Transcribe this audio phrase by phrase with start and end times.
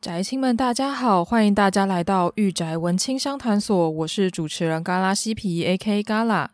[0.00, 6.02] 宅亲们，大家好，欢迎大家来到御宅文青商谈所，我是主持人嘎拉西皮 A.K.
[6.02, 6.50] 嘎拉。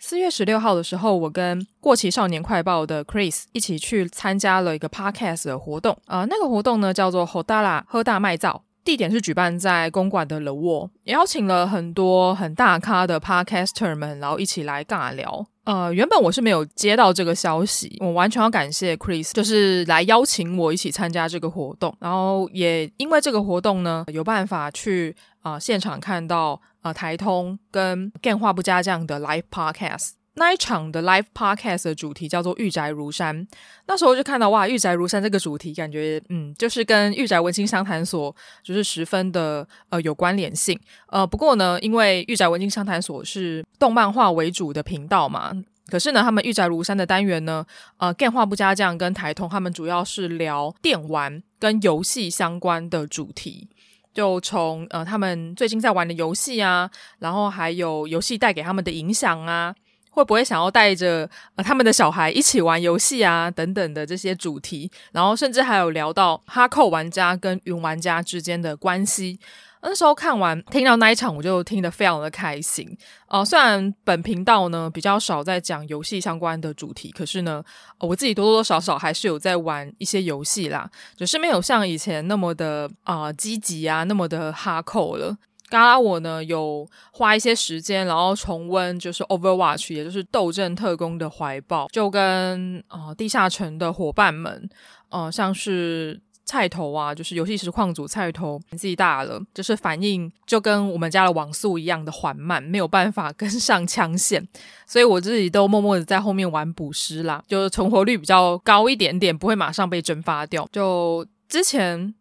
[0.00, 15.46] 四月十六号的时候，我跟过期少年快报的 Chris 一起去参加了一个 Podcast 的活动，啊、那个活动呢叫做 Hodala 喝大卖造，地点是举办在公馆的 The Wall，也邀请了很多很大咖的 Podcaster 们，然后一起来尬聊。
[15.64, 30.12] 呃，原本我是没有接到这个消息，我完全要感谢 Chris，就是来邀请我一起参加这个活动，然后也因为这个活动呢，有办法去啊、呃、现场看到呃台通跟电话不加酱的 Live Podcast。
[30.38, 33.46] 那一场的 live podcast 的主题叫做“御宅如山”，
[33.86, 40.78] 那时候就看到哇，“御宅如山”这个主题，感觉嗯，就是跟御宅文青商谈所就是十分的呃有关联性。
[41.08, 45.52] 呃，不过呢，因为御宅文青商谈所是动漫画为主的频道嘛，
[45.88, 53.68] 可是呢，他们“御宅如山”的单元呢，呃，Gen 话不加酱跟台通他们主要是聊电玩跟游戏相关的主题，
[54.14, 59.74] 就从呃他们最近在玩的游戏啊，然后还有游戏带给他们的影响啊。
[60.18, 69.38] 会不会想要带着呃他们的小孩一起玩游戏啊等等的这些主题，然后甚至还有聊到哈扣玩家跟云玩家之间的关系。
[69.80, 72.98] 那时候看完听到那一场，我就听得非常的开心。
[73.28, 77.62] 呃，虽然本频道呢比较少在讲游戏相关的主题，可是呢，
[78.00, 85.36] 我自己多多少少还是有在玩一些游戏啦，只是没有像以前那么的啊、积极啊，那么的哈扣了。
[85.70, 94.68] 刚刚我呢有花一些时间，然后重温就是 Overwatch，也就是《斗阵特工》的怀抱，就跟、呃、地下城的伙伴们，
[95.10, 104.48] 呃像是菜头啊，就是游戏实况组菜头年纪大了，就是反应就跟我们家的网速一样的缓慢，没有办法跟上枪线，
[104.86, 110.66] 所以我自己都默默的在后面玩补师啦，就是存活率比较高一点点，不会马上被蒸发掉。
[110.72, 112.14] 就之前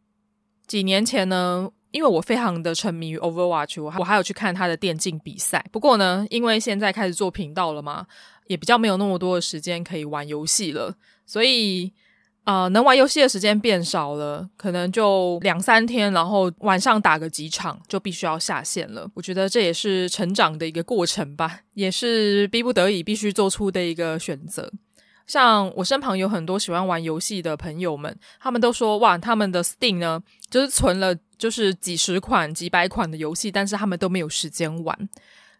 [0.67, 1.69] 几年前呢。
[1.91, 5.65] 因为我非常的沉迷于 Overwatch，我还我还有去看他的电竞比赛。
[5.71, 8.05] 不过呢，因为现在开始做频道了嘛，
[8.47, 10.95] 也比较没有那么多的时间可以玩游戏了，
[11.25, 11.91] 所以
[12.43, 19.09] 呃，能玩游戏的时间变少了，可能就两三天，然后晚上打个几场就必须要下线了。
[19.15, 24.71] 我觉得这也是成长的一个过程吧，也是逼不得已必须做出的一个选择。
[25.25, 35.09] 像我身旁有很多喜欢玩游戏的朋友们，他们都说哇，他们的 Steam 呢，就是存了就是几十款、几百款的游戏，但是他们都没有时间玩，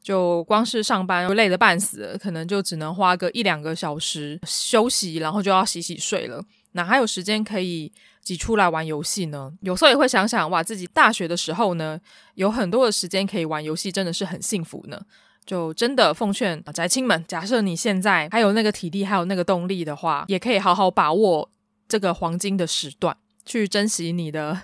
[0.02, 9.54] 就光是上班累得半死，可能就只能花个一两个小时休息，然后就要洗洗睡了，哪还有时间可以挤出来玩游戏呢？
[9.62, 12.00] 有时候也会想想，哇，自己大学的时候呢，
[12.36, 15.02] 有很多的时间可以玩游戏，真的是很幸福呢。
[15.46, 21.50] 就真的奉劝宅亲们，假设你现在还有那个体力，还有那个动力的话，也可以好好把握
[21.88, 23.16] 这个黄金的时段，
[23.46, 24.64] 去珍惜你的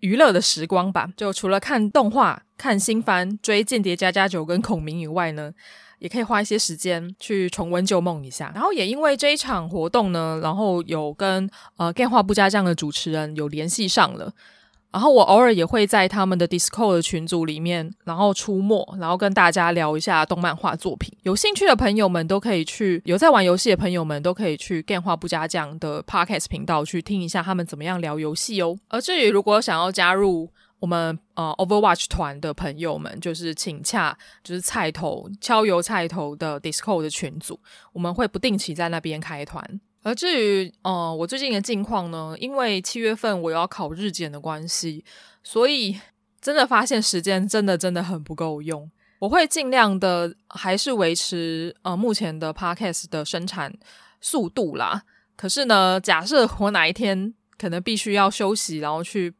[0.00, 1.08] 娱乐的时光吧。
[1.16, 5.52] 就除了看动画、看新番、追《间谍加加九》跟孔明以外呢，
[5.98, 8.50] 也可以花一些时间去重温旧梦一下。
[8.54, 14.32] 然后也因为这一场活动呢，然后有跟呃电话不加酱的主持人有联系上了。
[14.90, 21.12] 然后我偶尔也会在他们的 Discord 的群组里面，然后出没，然后跟大家聊一下动漫画作品。
[21.22, 28.78] 有兴趣的朋友们都可以去，有在玩游戏的朋友们都可以去 Gen 话不加酱的 Podcast 频道去听一下他们怎么样聊游戏哦。
[28.88, 30.50] 而至于如果想要加入
[30.80, 37.60] 我们呃 Overwatch 团的朋友们，就是请洽就是菜头敲油菜头的 Discord 的群组，
[37.92, 39.80] 我们会不定期在那边开团。
[40.02, 45.04] 而至于，呃，我最近的近况呢，因为七月份我要考日检的关系，
[45.42, 45.98] 所以
[46.40, 48.90] 真的发现时间真的真的很不够用。
[49.18, 53.76] 我会尽量的还是维持呃目前的 podcast 的生产
[54.20, 55.02] 速度啦。
[55.36, 59.34] 可是呢，假设我哪一天可能必须要休息，然后去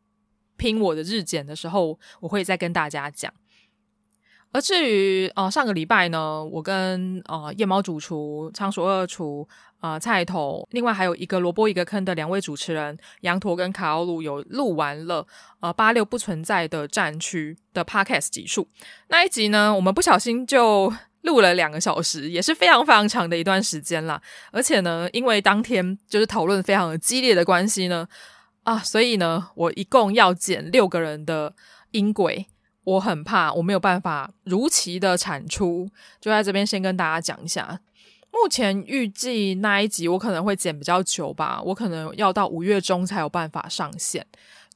[0.56, 3.32] 拼我的日检的时候，我会再跟大家讲。
[4.50, 9.46] 而至于呃上个礼拜呢，我跟呃夜猫主厨、仓鼠二厨、
[9.80, 15.26] 呃菜头，另外还有一个萝卜一个坑的两位主持人羊驼跟卡奥鲁有录完了
[15.60, 18.69] 呃八六不存在的战区的 podcast 集数。
[19.08, 20.92] 那一集呢，我们不小心就
[21.22, 24.20] 录了两个小时，也是非常非常长的一段时间啦。
[24.52, 28.06] 而且呢，因为当天就是讨论非常的激烈的关系呢，
[28.62, 31.54] 啊，所以呢，我一共要剪六个人的
[31.90, 32.46] 音轨。
[32.84, 35.90] 我很怕我没有办法如期的产出，
[36.20, 37.81] 就在这边先跟大家讲一下。
[38.30, 44.25] 目前预计那一集我可能会剪比较久吧，我可能要到五月中才有办法上线，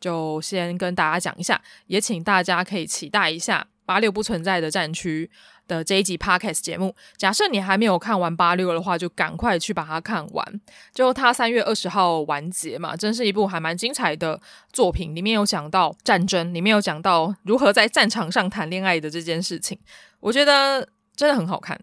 [0.00, 5.30] 就先跟大家讲一下，也请大家可以期待一下八六不存在的战区
[5.68, 6.94] 的这一集 Podcast 节目。
[7.16, 10.60] 假设你还没有看完八六的话，就赶快去把它看完。
[10.92, 14.40] 就它三月二十号完结嘛，真是一部还蛮精彩的
[14.72, 15.14] 作品。
[15.14, 19.78] 里面有讲到战争，里面有讲到如何在战场上谈恋爱的这件事情，
[20.20, 21.78] 我觉得真的很好看。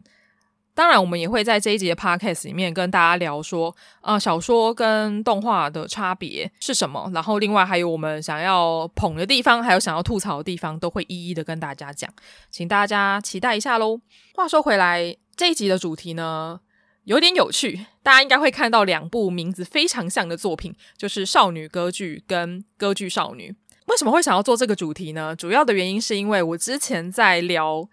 [0.80, 7.12] 当然，我们也会在这一集的 podcast 里面跟大家聊说，呃，小说跟动画的差别是什么？
[7.14, 12.10] 然后，另外还有我们想要捧的地方，还有想要吐槽的地方，都会一一的跟大家讲，
[12.50, 14.00] 请大家期待一下喽。
[14.36, 16.62] 话说回来，这一集的主题呢，
[17.04, 23.54] 有点有趣，大家应该会看到两部名字非常像的作品，就是少女歌剧跟歌剧少女。
[23.88, 25.36] 为什么会想要做这个主题呢？
[25.36, 27.90] 主要的原因是因为我之前在聊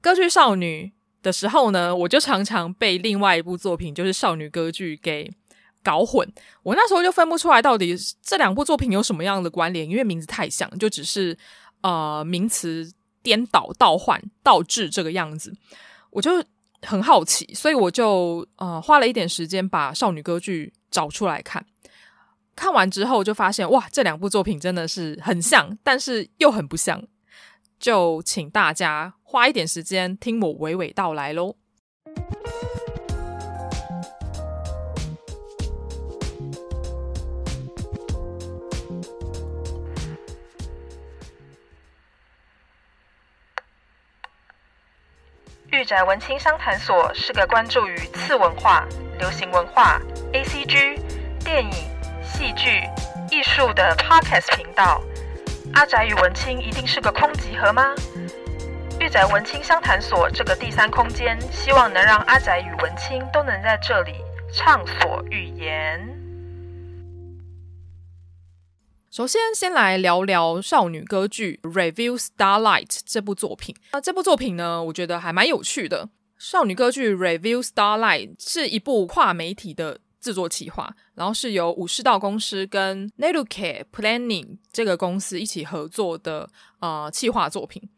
[0.00, 0.92] 歌剧少女。
[1.22, 5.30] 的时候呢，我就常常被另外一部作品，就是少女歌剧给
[5.82, 6.30] 搞混。
[6.62, 11.36] 我那时候就分不出来到底这两部作品有什么样的关联，因为名字太像，就只是
[11.82, 12.90] 呃名词
[13.22, 15.54] 颠倒、倒换、倒置这个样子。
[16.10, 16.44] 我就
[16.82, 21.64] 很好奇，所以我就呃花了一点时间把少女歌剧找出来看。
[22.56, 27.02] 看完之后就发现，哇，这两部作品真的是很像，但是又很不像。
[27.78, 31.54] 就请大家花一点时间听我娓娓道来喽。
[45.70, 48.84] 玉宅文青商谈所是个关注于次文化、
[49.20, 50.00] 流行文化、
[50.32, 51.00] ACG、
[51.44, 51.70] 电影、
[52.24, 52.82] 戏剧、
[53.30, 55.00] 艺术的 Podcast 频道。
[55.74, 57.94] 阿宅与文青一定是个空集合吗？
[59.00, 64.12] 御宅文青商谈所这个第三空间，希望能让阿宅与文青都能在这里
[64.52, 65.98] 畅所欲言。
[69.10, 73.74] 首先，先来聊聊少女歌剧《Review Starlight》这部作品。
[73.92, 76.10] 那这部作品呢，我觉得还蛮有趣的。
[76.36, 80.00] 少女歌剧《Review Starlight》是一部跨媒体的。
[80.20, 86.46] 制作企划，然后是由武士道公司跟 Neruke Planning 这个公司一起合作的
[86.80, 87.88] 呃企划作品。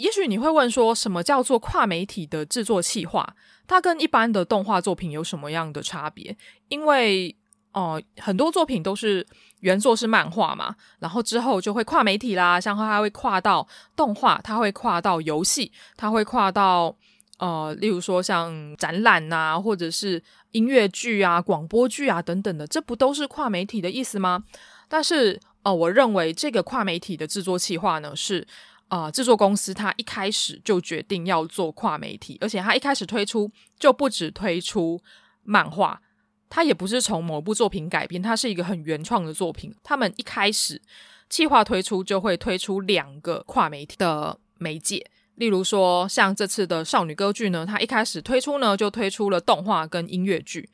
[0.00, 3.36] 也许你会问说，什么叫做跨媒体的制作企划？
[3.66, 6.36] 它跟一般的动画作品有什么样的差别？
[6.68, 7.36] 因为
[7.72, 9.24] 哦、很多作品都是
[9.60, 16.96] 原作是漫画嘛，然后之后就会跨媒体啦，像它会跨到动画，它会跨到游戏，它会跨到。
[17.38, 24.44] 呃，例如说像展览啊，或者是音乐剧啊、广播剧啊等等的，这不都是跨媒体的意思吗？
[24.90, 28.46] 但是，呃，我认为这个跨媒体的制作企划呢，是
[28.90, 35.00] 呃制作公司它一开始就决定要做跨媒体，而且它一开始推出就不止推出
[35.42, 36.00] 漫画，
[36.48, 39.74] 它也不是从某部作品改编，它是一个很原创的作品。
[39.82, 40.80] 他们一开始
[41.28, 45.10] 企划推出就会推出两个跨媒体的媒介。
[45.36, 50.68] 例如说，像这次的少女歌剧呢，它一开始推出呢，就推出了动画跟音乐剧。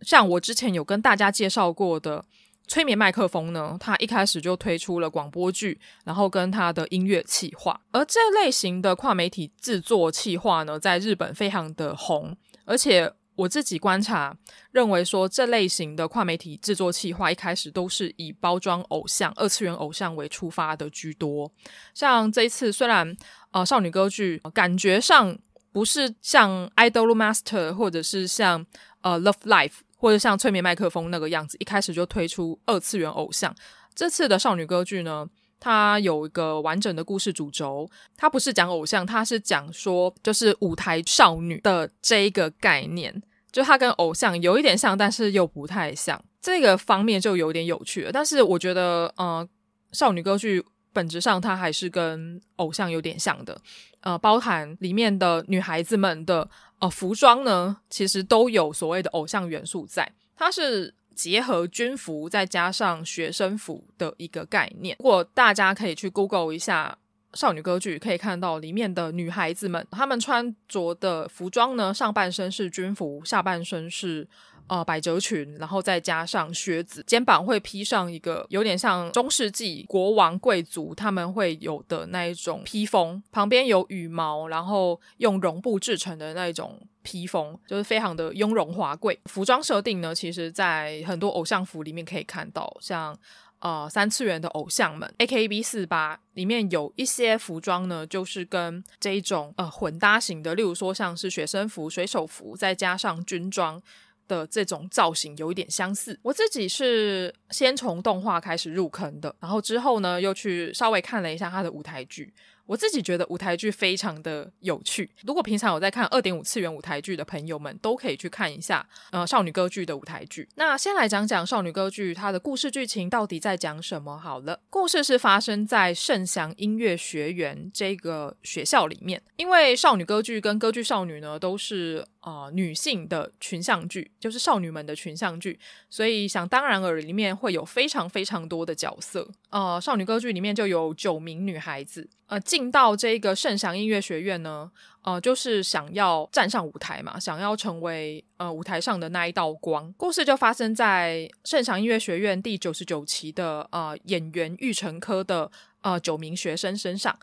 [0.00, 2.24] 像我之前有跟大家介绍过的
[2.66, 7.80] 催眠麦克风呢，它一开始就推出了广播剧，然后跟它的音乐企划。
[7.92, 13.12] 而这类型的跨媒体制作企划呢，在日本非常的红，而且。
[13.36, 14.34] 我自己观察，
[14.72, 21.52] 认为说这类型的跨媒体制作企划一开始都是以包装偶像、二次元偶像为出发的居多。
[21.92, 23.14] 像这一次，虽然
[23.50, 25.36] 呃少女歌剧感觉上
[25.70, 28.64] 不是像 Idol Master 或者是像
[29.02, 33.52] 呃 Love Life 或者像催眠麦克风那个样子，一开始就推出二次元偶像。
[33.92, 48.12] 这次的少女歌剧呢，它有一个完整的故事主轴，它不是讲偶像，它是讲说就是舞台少女的这一个概念，就它跟偶像有一点像，但是又不太像，这个方面就有点有趣了。
[48.12, 49.44] 但是我觉得，呃，
[49.90, 53.60] 少女歌剧本质上它还是跟偶像有点像的，
[54.02, 56.48] 呃，包含里面的女孩子们的
[56.80, 60.94] 哦服装呢，其实都有所谓的偶像元素在，它是。
[61.16, 64.94] 结合军服再加上学生服的一个概念。
[64.98, 66.98] 如果大家可以去 Google 一下
[67.32, 74.28] 少女歌剧，可以看到里面的女孩子们，她们穿着的服装呢，上半身是军服，下半身是
[74.68, 86.80] 呃百褶裙，然后再加上靴子，肩膀会披上一个有点像中世纪国王贵族他们会有的那一种披风，旁边有羽毛，然后用绒布制成的那一种。
[87.06, 89.16] 披风就是非常的雍容华贵。
[89.26, 93.16] 服装设定呢，其实在很多偶像服里面可以看到，像
[93.60, 103.80] 呃三次元的偶像们，AKB48 里面有一些服装呢，就是跟这一种呃混搭型的，例如说像是学生服、水手服，再加上军装
[104.26, 106.18] 的这种造型有一点相似。
[106.22, 112.32] 我自己是先从动画开始入坑的，然后之后呢又去稍微看了一下他的舞台剧。
[112.66, 115.08] 我自己觉得舞台剧非常的有趣。
[115.24, 120.48] 如果平常有在看二点五次元舞台剧的朋友们，都可以去看一下呃少女歌剧的舞台剧。
[120.56, 124.58] 那先来讲讲少女歌剧它的故事剧情到底在讲什么好了。
[124.68, 135.56] 故事是发生在圣祥音乐学园这个学校里面，因为少女歌剧跟歌剧少女呢都是呃女性的群像剧，就是少女们的群像剧，
[135.88, 139.30] 所以想当然尔里面会有非常非常多的角色。
[139.50, 142.08] 呃，少女歌剧里面就有九名女孩子。
[142.26, 144.68] 呃，进到这个圣祥音乐学院呢，
[145.02, 149.94] 呃，就是想要站上舞台嘛，想要成为呃舞台上的那一道光。
[149.96, 155.48] 故事就发生在圣祥音乐学院第九十九期的呃演员育成科的
[155.82, 157.16] 呃九名学生身上。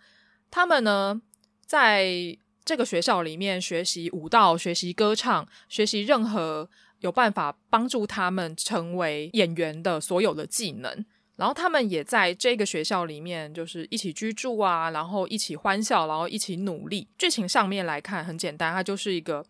[0.50, 1.22] 他们呢，
[1.66, 11.06] 在这个学校里面学习舞蹈、学习歌唱、学习任何有办法帮助他们成为演员的所有的技能。
[11.36, 17.08] 然后他们也在这个学校里面，就是一起居住啊，然后一起欢笑，然后一起努力。
[17.18, 19.44] 剧情上面来看很简单，它就是一个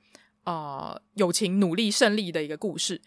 [0.46, 3.01] 呃友情、努力、胜利的一个故事。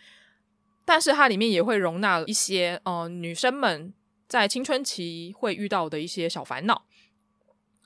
[0.84, 3.92] 但是它里面也会容纳一些呃女生们
[4.28, 6.84] 在青春期会遇到的一些小烦恼。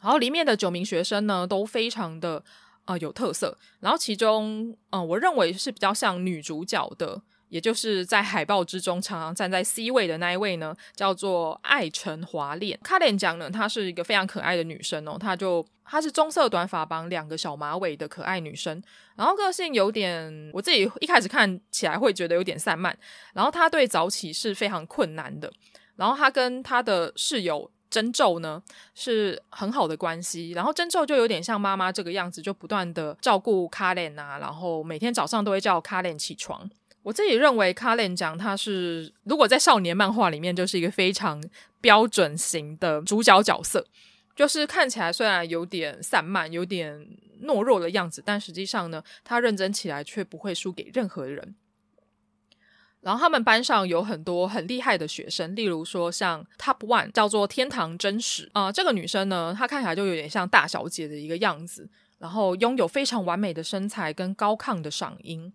[0.02, 2.42] 然后里面的九名学生呢，都非常的
[2.84, 3.56] 呃有特色。
[3.80, 7.22] 然后其中，嗯、我认为是比较像女主角的。
[7.50, 12.78] 也就是在海报之中常常站在 C 位的那一位呢，叫做爱城华恋。
[12.80, 18.80] 卡莲讲呢，她是一个非常可爱的女生哦，她就她是棕色短发绑两个小马尾的可爱女生，
[19.16, 22.96] 然后个性有点，我自己一开始看起来会觉得有点散漫，
[23.34, 25.52] 然后她对早起是非常困难的，
[25.96, 28.62] 然后她跟她的室友真宙呢
[28.94, 36.70] 是很好的关系，然后真宙就有点像妈妈这个样子，就不断的照顾卡莲啊，然后每天早上都会叫卡莲起床。
[37.02, 41.42] 我自己认为，卡莲讲他是如果在少年漫画里面就是一个非常
[41.80, 43.84] 标准型的主角角色，
[44.36, 46.94] 就是看起来虽然有点散漫、有点
[47.42, 51.54] 懦弱的样子，但实际上呢，他认真起来却不会输给任何人。
[53.02, 61.88] 然后他们班上有很多很厉害的学生，例如说像 Top One 叫做天堂真实啊，这个女生呢，她看起来就有点像大小姐的一个样子，
[62.18, 65.50] 然后拥有非常完美的身材跟高亢的嗓音。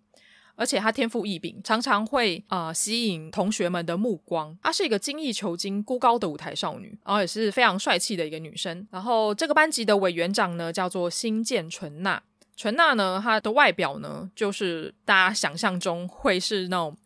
[0.56, 4.58] 而且她天赋异禀，常常会啊、吸引同学们的目光。
[4.60, 8.84] 她是一个精益求精、孤高的舞台少女，然后也是非常帅气的一个女生。
[8.90, 12.20] 然后这个班级的委员长呢，叫做新见纯娜。
[12.56, 16.96] 纯娜呢，她的外表呢，就是大家想象中会是那种。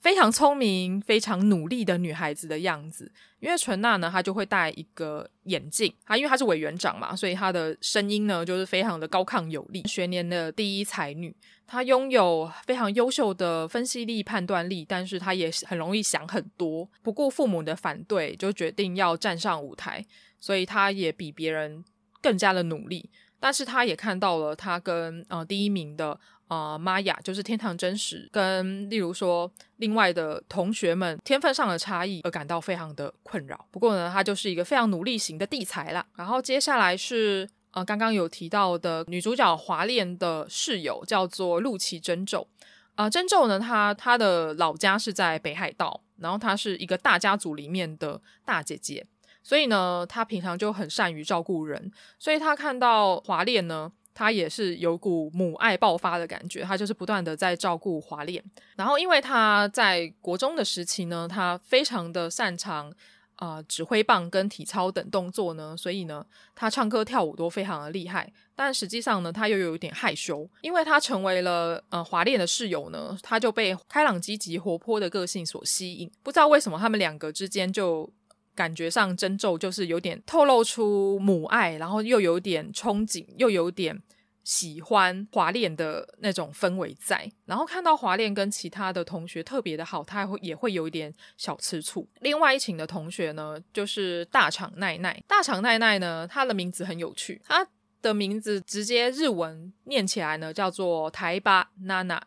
[0.00, 3.10] 非常聪明、非常努力的女孩子的样子。
[3.40, 5.92] 因为纯娜呢，她就会戴一个眼镜。
[6.04, 9.82] 她因为她是委员长嘛，所以她的声音呢就是非常的高亢有力。
[9.86, 11.34] 学年的第一才女，
[11.66, 20.04] 她拥有非常优秀的分析力、判断力，但是她也很容易想很多，不顾父母的反对，就决定要站上舞台。
[20.40, 21.84] 所以她也比别人
[22.22, 23.10] 更加的努力。
[23.40, 26.18] 但是她也看到了她跟呃第一名的。
[26.48, 33.66] 啊，玛雅、就是天堂真实，跟例如说另外的同学们天分上的差异而感到非常的困扰。
[33.70, 36.04] 不过呢，她就是一个非常努力型的地才啦。
[36.16, 42.48] 然后接下来是呃刚刚有提到的女主角华恋的室友叫做陆崎真宙。
[42.94, 49.06] 啊、呃，真宙呢，她她的老家是在北海道，然后她是一个大家族里面的大姐姐，
[49.42, 53.92] 所以呢，她平常就很善于照顾人，所以她看到华恋呢。
[54.18, 58.42] 他也是有股母爱爆发的感觉，他就是不断的在照顾华恋。
[58.74, 62.92] 然后，因为他在国中的时期呢，他非常的擅长
[63.36, 68.32] 啊、指挥棒跟体操等动作呢，所以呢，他唱歌跳舞都非常的厉害。
[68.56, 76.10] 但实际上呢，他又有一点害羞，因为他成为了呃华恋的室友呢，他就被开朗积极活泼的个性所吸引。
[76.24, 78.12] 不知道为什么他们两个之间就。
[78.58, 83.96] 感觉上真宙就是有点透露出母爱，然后又有点憧憬，又有点
[84.42, 87.30] 喜欢华恋的那种氛围在。
[87.46, 92.04] 然后看到华恋跟其他的同学特别的好，他会也会有一点小吃醋。
[92.20, 95.22] 另外一寝的同学呢，就是大场奈奈。
[95.28, 97.64] 大场奈奈呢，她的名字很有趣，她
[98.02, 102.20] 的名字直接日文念起来呢，叫做台巴娜娜。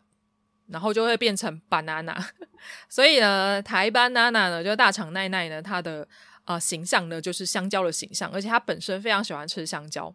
[0.72, 2.16] 然后就会变成 banana，
[2.88, 6.08] 所以呢，台 banana 呢，就大场奈奈呢，她的
[6.46, 10.12] 呃形象呢就是香蕉的形象，而且她本身非常喜欢吃香蕉。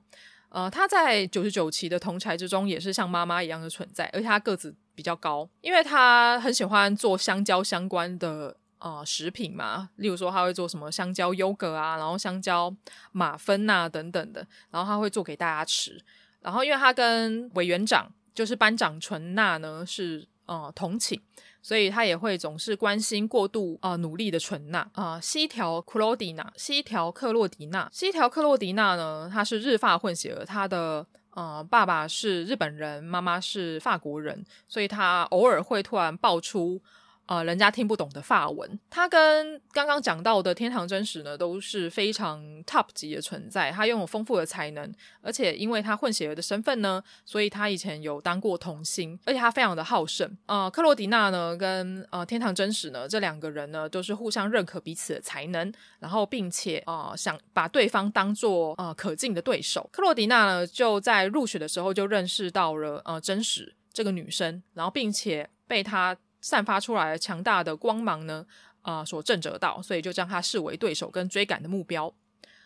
[0.50, 12.74] 呃，她在九十九期的同侪之中也是像妈妈一样的存在，而且她个子比较高，因为她很喜欢做香蕉相关的呃食品嘛，例如说她会做什么香蕉优格啊，然后香蕉
[13.12, 16.02] 马芬啊等等的，然后她会做给大家吃。
[16.40, 20.28] 然后因为她跟委员长就是班长纯娜呢是。
[20.48, 21.22] 呃同情，
[21.62, 25.20] 所以他也会总是关心过度呃努力的纯娜啊。
[25.22, 36.82] 西条克洛迪娜，西条克洛迪娜，西条克洛迪娜呢，她是日法混血儿，她的呃爸爸是日本人，妈妈是法国人，所以她偶尔会突然爆出。
[37.28, 43.70] 呃，人家听不懂的法文，他跟刚刚讲到的天堂真实呢都是非常 top 级的存在。
[43.70, 44.92] 他拥有丰富的才能，
[45.22, 50.38] 而且因为他混血儿的身份呢，所以他以前有当过童星，而且他非常的好胜。
[50.46, 59.90] 呃，克洛迪娜呢跟呃天堂真实呢这两个人呢都是互相认可彼此的才能，然后并且呃想把对方当做呃可敬的对手。
[59.92, 66.18] 克洛迪娜呢就在入学的时候就认识到了呃真实这个女生，然后并且被他。
[66.48, 68.46] 散发出来强大的光芒呢，
[68.82, 72.14] 啊、所震慑到，所以就将他视为对手跟追赶的目标。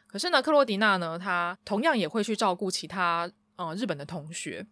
[0.05, 4.63] 可是呢，克洛迪娜呢，她同样也会去照顾其他呃日本的同学，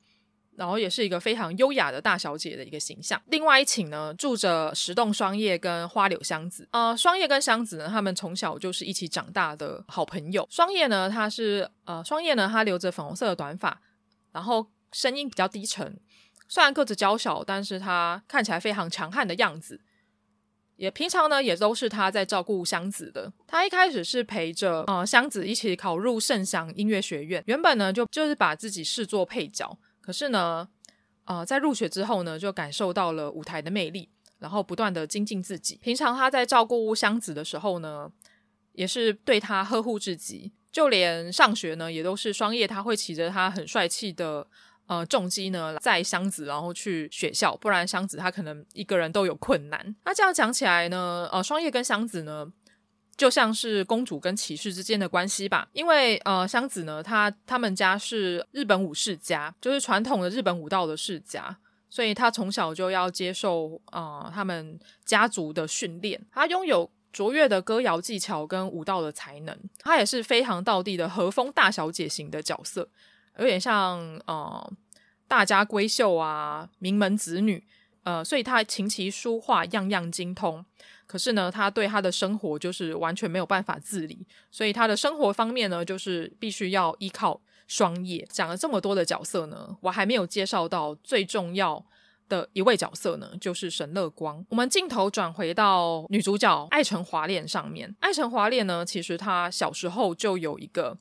[0.57, 3.19] 然后也是一个非常优雅的大小姐的一个形象。
[3.27, 6.67] 另外一寝呢，住着石洞双叶跟花柳香子。
[6.71, 10.45] 呃，双叶跟香子呢，他们从小就是一起长大的好朋友。
[10.51, 13.81] 双叶呢，她是呃，双叶呢，她留着粉红色的短发，
[14.31, 15.99] 然后声音比较低沉。
[16.49, 19.79] 虽然个子娇小，但是他看起来非常强悍的样子。
[20.75, 23.31] 也平常呢，也都是他在照顾香子的。
[23.45, 29.77] 他一开始是陪着呃香子一起考入圣祥音乐学院，原本呢就就是把自己视作配角。
[29.99, 30.67] 可是呢，
[31.25, 35.77] 呃，在入学之后呢，就感受到了舞台的魅力，然后不断的精进自己。
[35.83, 38.09] 平常他在照顾香子的时候呢，
[38.71, 40.53] 也是对他呵护至极。
[40.71, 44.47] 就连上学呢，也都是双叶他会骑着他很帅气的。
[44.89, 49.95] 呃，重机呢载箱子，然后去学校，不然箱子他可能一个人都有困难。
[50.03, 52.51] 那这样讲起来呢，呃，双叶跟箱子呢，
[53.15, 55.69] 就像是公主跟骑士之间的关系吧。
[55.73, 61.55] 因为呃，箱子呢，他他们家是日本武士家，就是传统的日本武道的世家，
[61.87, 66.19] 所以他从小就要接受呃他们家族的训练。
[66.31, 72.89] 他拥有卓越的歌谣技巧跟武道的才能，他也是非常道地的和风大小姐型的角色。
[73.37, 74.73] 有点像呃
[75.27, 77.63] 大家闺秀啊，名门子女，
[78.03, 80.65] 呃，所以他琴棋书画样样精通。
[81.05, 88.27] 可是呢，他对他的生活就是完全没有办法自理，所以他的生活方面呢，就是必须要依靠双叶。
[88.29, 91.83] 讲了这么多的角色呢，我还没有介绍到最重要
[92.27, 94.45] 的一位角色呢，就是神乐光。
[94.49, 100.97] 我们镜头转回到女主角爱城华恋上面，爱城华恋呢，其实她小时候就有一个。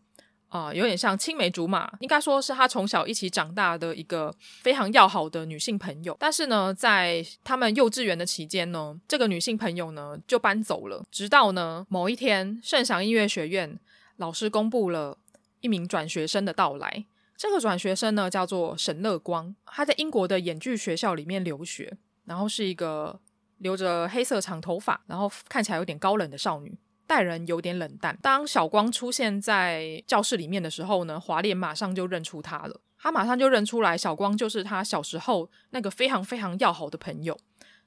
[0.49, 6.17] 啊、有点像青梅竹马，应该说是他从小一起长大的一个非常要好的女性朋友。
[6.19, 11.05] 但是呢，在他们幼稚园的期间呢，这个女性朋友呢就搬走了。
[11.11, 13.79] 直到呢某一天，圣祥音乐学院
[14.17, 15.19] 老师公布了
[15.61, 17.05] 一名转学生的到来。
[17.37, 23.21] 这个转学生呢叫做神乐光，她在英国的演剧学校里面留学，然后是一个
[23.59, 26.77] 留着黑色长头发，然后看起来有点高冷的少女。
[27.09, 28.17] 待人有点冷淡。
[28.23, 32.81] 当小光出现在教室里面的时候呢，华恋马上就认出他了。
[33.01, 37.37] 他马上就认出来，小光就是他小时候那个非常非常要好的朋友。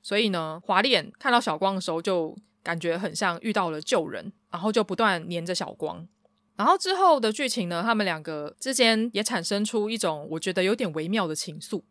[0.02, 6.08] 所以呢，华恋看到小光的时候，就感觉很像遇到了旧人，然后就不断黏着小光。
[6.56, 11.84] 然后之后的剧情呢，他们两个之间也产生出一种我觉得有点微妙的情愫，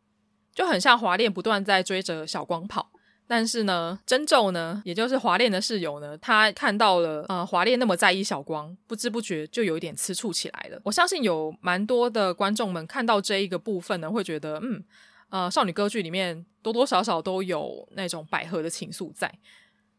[0.54, 2.90] 就很像华恋不断在追着小光跑。
[3.32, 10.80] 但是呢，真宙呢，也就是华恋的室友呢，他看到了呃华恋那么在意小光，不知不觉就有一点吃醋起来了。
[10.82, 14.82] 我相信有蛮多的观众们看到这一个部分呢，会觉得嗯
[15.28, 19.32] 呃少女歌剧里面多多少少都有那种百合的情愫在，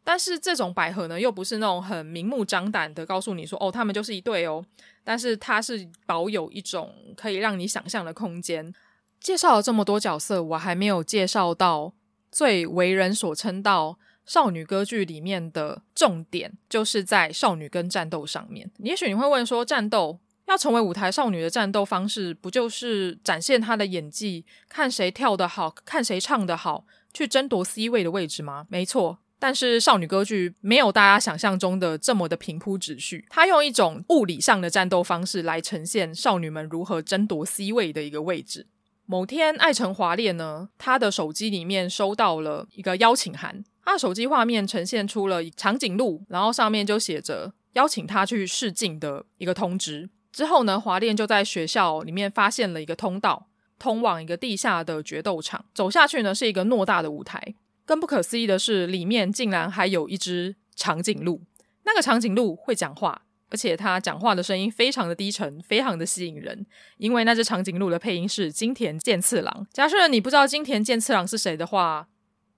[0.03, 4.61] 但是这种百合呢，又不是那种很明目张胆的告诉你说哦他们就是一对哦，
[5.05, 8.73] 但是它是保有一种可以让你想象的空间。
[9.21, 11.93] 介绍了这么多角色，我还没有介绍到。
[12.31, 18.71] 最为人所称道少女歌剧里面的重点，就是在少女跟战斗上面。
[18.77, 28.65] 也许你会问说，战斗要成为舞台少女的战斗方式，不就是展现她的演技，看谁跳得好，看谁唱得好，去争夺 C 位的位置吗？
[28.69, 38.67] 没错，但是少女歌剧没有大家想象中的这么的平铺直叙，她用一种物理上的战斗方式来呈现少女们如何争夺 C 位的一个位置。
[39.12, 43.62] 某天，爱城华恋呢，他的手机里面收到了一个邀请函。
[43.84, 50.10] 他的手机画面呈现出了长颈鹿，然后上面就写着邀请他去试镜的一个通知。
[50.32, 55.65] 之后呢，华恋就在学校里面发现了一个通道，通往一个地下的决斗场。
[55.74, 57.54] 走下去呢，是一个偌大的舞台。
[57.84, 61.41] 更不可思议的是，里面竟然还有一只长颈鹿。
[61.84, 63.24] 那个长颈鹿会讲话。
[63.51, 66.65] 而且他讲话的声音非常的低沉，非常的吸引人。
[66.97, 69.67] 因为那只长颈鹿的配音是金田健次郎。
[69.73, 72.07] 假设你不知道金田健次郎是谁的话，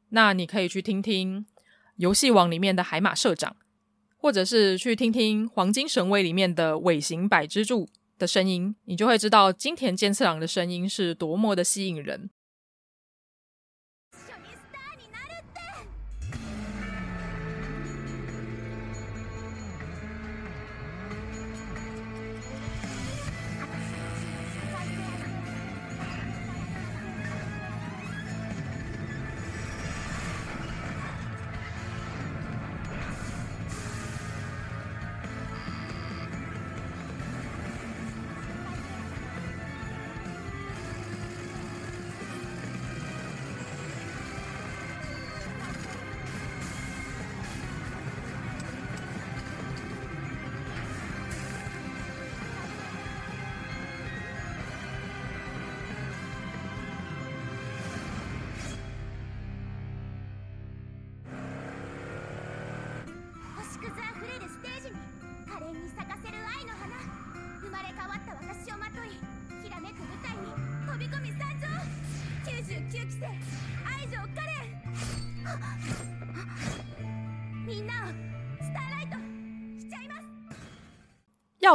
[0.09, 1.45] 那你可以去听听
[1.95, 3.55] 游戏王里面的海马社长，
[4.17, 12.29] 或者是去听听黄金神威里面的尾形百之助的声音，你就会知道金田健次郎的声音是多么的吸引人。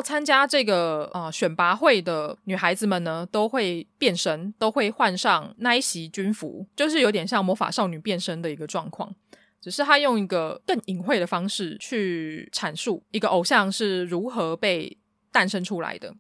[0.03, 9.15] 参加这个呃选拔会的女孩子们呢，都会变身，都会换上那一袭军服，就是有点像魔法少女变身的一个状况。
[9.61, 14.97] 只是他用一个更隐晦的方式去阐述一个偶像是如何被
[15.33, 16.15] 诞生出来的。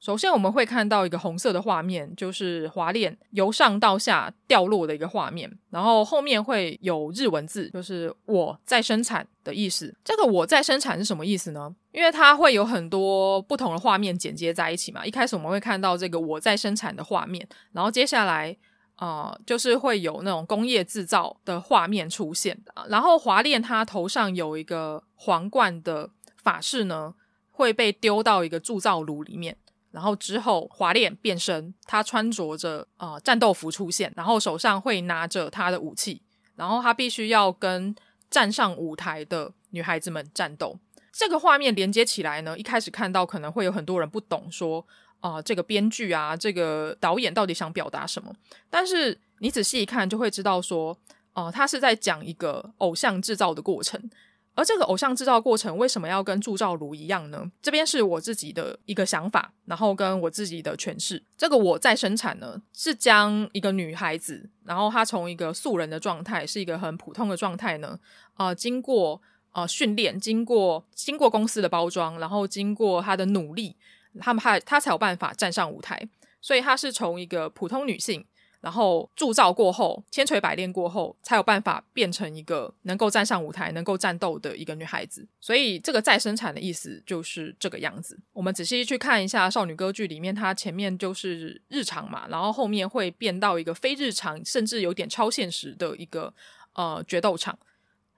[0.00, 5.50] 首先，我们会看到一个红色的画面，就是滑链由上到下掉落的一个画面。
[5.70, 9.92] 然后后面会有日文字，就是“我在生产”的意思。
[10.04, 11.74] 这个“我在生产”是什么意思呢？
[11.90, 15.04] 因为它会有很多不同的画面剪接在一起嘛。
[15.04, 18.56] 一开始我们会看到这个“我在生产”的画面，然后接下来
[18.94, 22.56] 啊、就是会有那种工业制造的画面出现。
[22.88, 27.14] 然后滑链它头上有一个皇冠的法式呢，
[27.50, 29.56] 会被丢到一个铸造炉里面。
[29.90, 36.20] 然后之后，华恋变身，他穿着着呃战斗服出现，然后手上会拿着他的武器，
[36.56, 37.94] 然后他必须要跟
[38.30, 40.78] 站上舞台的女孩子们战斗。
[41.10, 44.86] 这个画面连接起来呢，一开始看到可能会有很多人不懂说，
[45.20, 48.32] 啊这个编剧啊，这个导演到底想表达什么？
[48.70, 50.96] 但是你仔细一看，就会知道说，
[51.32, 54.10] 哦、他是在讲一个偶像制造的过程。
[54.58, 57.48] 而这个偶像制造过程为什么要跟铸造炉一样呢？
[57.62, 61.22] 这边是我自己的一个想法，然后跟我自己的诠释。
[61.36, 67.96] 这个我在生产呢，是将一个女孩子，然后她从一个素人的状态，是一个很普通的状态呢，
[68.36, 73.76] 呃，经过呃训练，经过经过公司的包装，然后经过她的努力，
[74.18, 76.08] 他们还她才有办法站上舞台。
[76.40, 78.26] 所以她是从一个普通女性。
[78.60, 85.26] 然后铸造过后，千锤百炼过后，才有办法变成一个能够站上舞台、能够战斗的一个女孩子。
[85.40, 88.18] 所以，这个再生产的意思就是这个样子。
[88.32, 96.34] 我们仔细去看一下少女歌剧里面，它前面就是日常嘛，然后后面会变到一个非日常，甚至有点超现实的一个
[96.74, 97.56] 呃决斗场。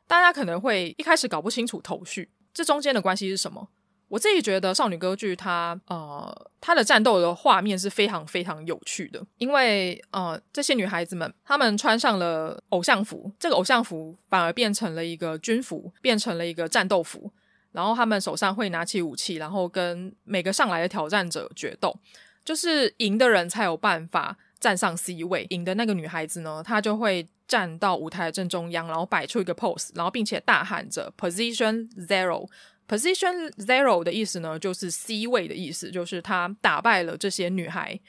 [0.06, 3.68] 大家可能会一开始搞不清楚头绪，这中间的关系是什么？
[4.10, 17.30] 我自己觉得少女歌剧它呃它的战斗的画面是非常非常有趣的，因为呃这些女孩子们她们穿上了偶像服，这个偶像服反而变成了一个军服，变成了一个战斗服，
[17.70, 21.96] 然后她们手上会拿起武器，然后跟每个上来的挑战者决斗，
[22.44, 32.48] 就是赢的人才有办法站上 C 位，赢的那个女孩子呢，她就会站到舞台的正中央，然后摆出一个 pose，然后并且大喊着 Position Zero。
[32.90, 38.00] Position Zero 的意思呢，就是 C 位的意思，就是他打败了这些女孩，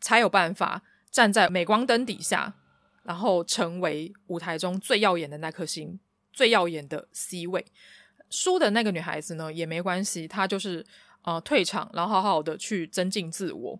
[0.00, 2.54] 才有办法站在镁光灯底下，
[3.02, 6.00] 然后成为舞台中最耀眼的那颗星，
[6.32, 7.66] 最耀眼的 C 位。
[8.30, 10.82] 输的那个女孩子呢，也没关系，她就是
[11.24, 13.78] 呃退场，然后好好的去增进自我。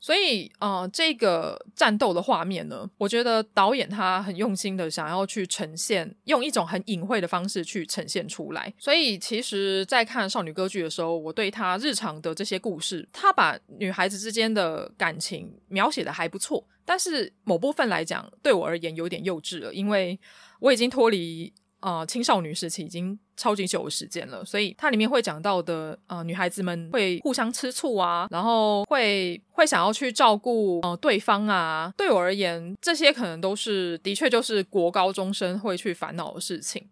[0.00, 8.72] 所以，呃，这个战斗的画面呢，我觉得导演他很用心的想要去呈现，用一种很隐晦的方式去呈现出来。
[8.78, 20.18] 所以，其实，在看少女歌剧的时候，我对他日常的这些故事，他把女孩子之间的感情描写的还不错，但是某部分来讲，对我而言有点幼稚了，因为
[20.60, 21.52] 我已经脱离。
[21.80, 31.94] 呃，青少女时期已经超级久的时间了，所以它里面会讲到的，呃，女孩子们会互相吃醋啊，然后会会想要去照顾呃对方啊。
[31.96, 36.84] 对我而言，这些可能都是的确就是国高中生会去烦恼的事情，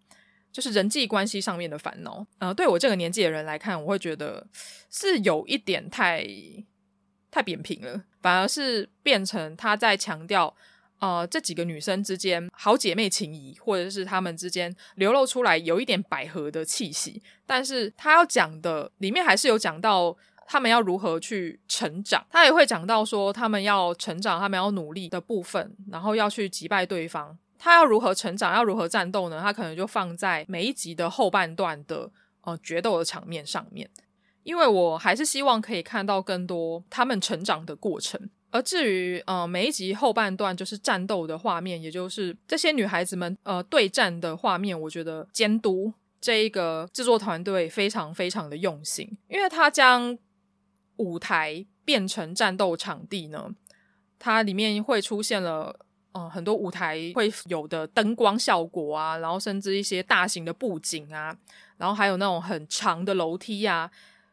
[0.53, 2.25] 就是人际关系上面的烦恼。
[2.39, 4.47] 呃，对我这个年纪的人来看，我会觉得
[4.89, 6.25] 是有一点太
[7.31, 10.55] 太扁平了，反而是变成他在强调。
[10.99, 17.23] 呃这几个女生之间好姐妹情谊，或者是她们之间流露出来有一点百合的气息。
[17.47, 27.37] 但是她要讲的里面还是有讲到她们要如何去成长，她也会讲到说她们要成长，她们要努力的部分，然后要去击败对方。
[27.59, 29.41] 她要如何成长，要如何战斗呢？
[29.41, 32.11] 她可能就放在每一集的后半段的
[32.43, 33.89] 呃决斗的场面上面。
[34.43, 50.17] 因为我还是希望可以看到更多他们成长的过程，而至于呃每一集后半段就是战斗的画面，也就是这些女孩子们呃对战的画面，我觉得监督这一个制作团队非常非常的用心，因为他将
[50.97, 53.55] 舞台变成战斗场地呢，
[54.19, 55.79] 它里面会出现了
[56.13, 61.37] 呃很多舞台会有的灯光效果啊，然后甚至一些大型的布景啊，
[61.77, 63.91] 然后还有那种很长的楼梯啊。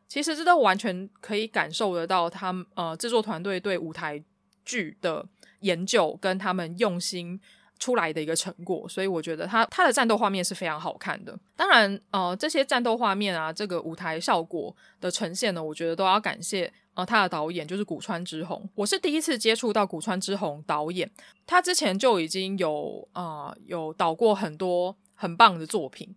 [0.08, 4.24] 其实这都完全可以感受得到，他们呃制作团队对舞台
[4.64, 5.26] 剧的
[5.62, 7.40] 研究跟他们用心
[7.80, 11.38] 出来的一个成果，所以我觉得他他的战斗画面是非常好看的。
[11.56, 18.70] 当然，呃，这些战斗画面啊，这个舞台效果的呈现呢，我觉得都要感谢呃他的导演，就是古川知弘。
[18.76, 21.10] 我是第一次接触到古川知弘导演，
[21.48, 26.16] 他之前就已经有啊、呃、有导过很多很棒的作品，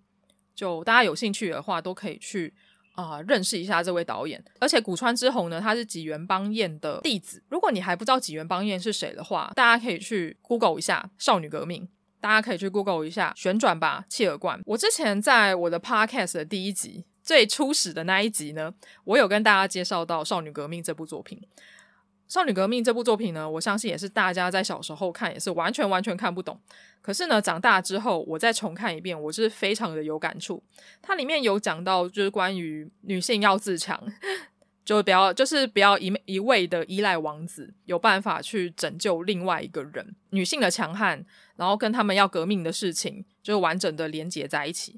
[0.54, 2.52] 就大家有兴趣的话都可以去。
[2.96, 7.40] 啊、呃，认识一下这位导演，而且古川之宏呢，他是梶原邦彦的弟子。
[7.48, 11.82] 如果你还不知道梶原邦彦是谁的话，大家可以去 Google 一下《少女革命》，
[12.20, 14.58] 大家可以去 Google 一下《旋转吧，契尔冠》。
[14.66, 18.72] 我之前在我的 Podcast 的第一集最初始的那一集呢，
[19.04, 21.38] 我有跟大家介绍到《少女革命》这部作品。
[22.28, 26.60] 《少女革命》这部作品呢，我相信也是大家在小时候看也是完全完全看不懂。
[27.00, 30.60] 可是呢，长大之后我再重看一遍，我是非常的有感触。
[31.00, 34.02] 它里面有讲到，就是关于女性要自强，
[34.84, 40.16] 就不要就是不要一一味的依赖王子，有办法去拯救另外一个人。
[40.30, 44.94] 女性的强悍，然后跟他们要革命的事情，就完整的连结在一起。《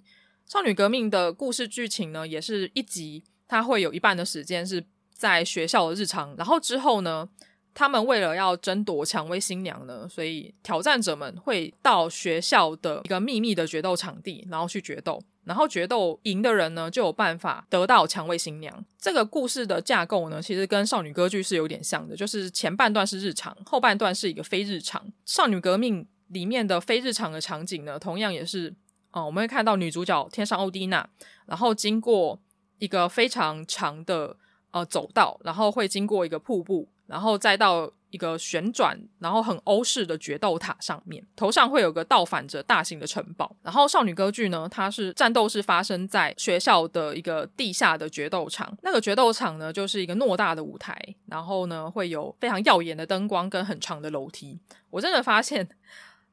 [0.51, 4.83] 少女革命》的故事剧情呢，也是一集，它会有一半的时间是。
[5.19, 7.29] 在学校的日常，然后之后呢，
[7.75, 18.85] 他们为了要争夺蔷薇新娘呢，所以挑战者们会到学校的一个秘密的决斗场地，然后去决斗，然后决斗赢的人呢就有办法得到蔷薇新娘。
[18.97, 25.05] 这个故事的架构呢，其实跟少女歌剧是有点像的，就是前半段是日常，后半段是一个非日常。
[25.27, 28.73] 少女革命里面的非日常的场景呢，同样也是，
[29.11, 31.09] 哦、我们会看到女主角天上欧蒂娜，
[31.47, 32.41] 然后经过
[32.79, 34.37] 一个非常长的。
[34.71, 43.55] 呃，走道，然后会经过一个瀑布，然后再到一个旋转，然后很欧式的决斗塔上面，头上会有个倒反着大型的城堡。
[43.63, 54.59] 然后少女歌剧呢，它是战斗是发生在学校的一个地下的决斗场，那个决斗场呢，就是一个偌大的舞台，然后呢会有非常耀眼的灯光跟很长的楼梯。
[54.91, 55.67] 我真的发现，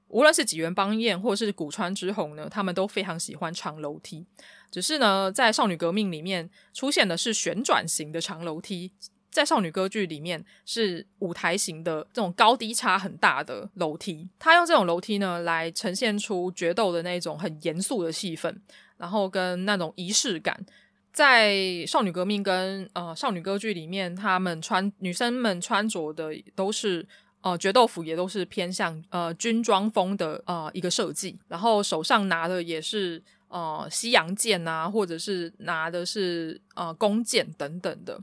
[0.08, 4.26] 无论是几原邦彦或是古川知弘呢，他们都非常喜欢长楼梯。
[4.72, 8.92] 只是呢，在少女革命里面出现的是旋转型的长楼梯，
[9.32, 14.30] 在少女歌剧里面是舞台型的这种高低差很大的楼梯。
[14.40, 18.54] 他用这种楼梯呢，来呈现出决斗的那种很严肃的气氛，
[18.98, 20.66] 然后跟那种仪式感。
[21.14, 27.08] 在少女革命跟呃少女歌剧里面，他们穿女生们穿着的都是
[27.42, 33.24] 呃决斗服，也都是偏向呃军装风的呃一个设计，然后手上拿的也是。
[33.48, 38.20] 呃，西洋剑啊，或者是拿的是呃弓箭等等的，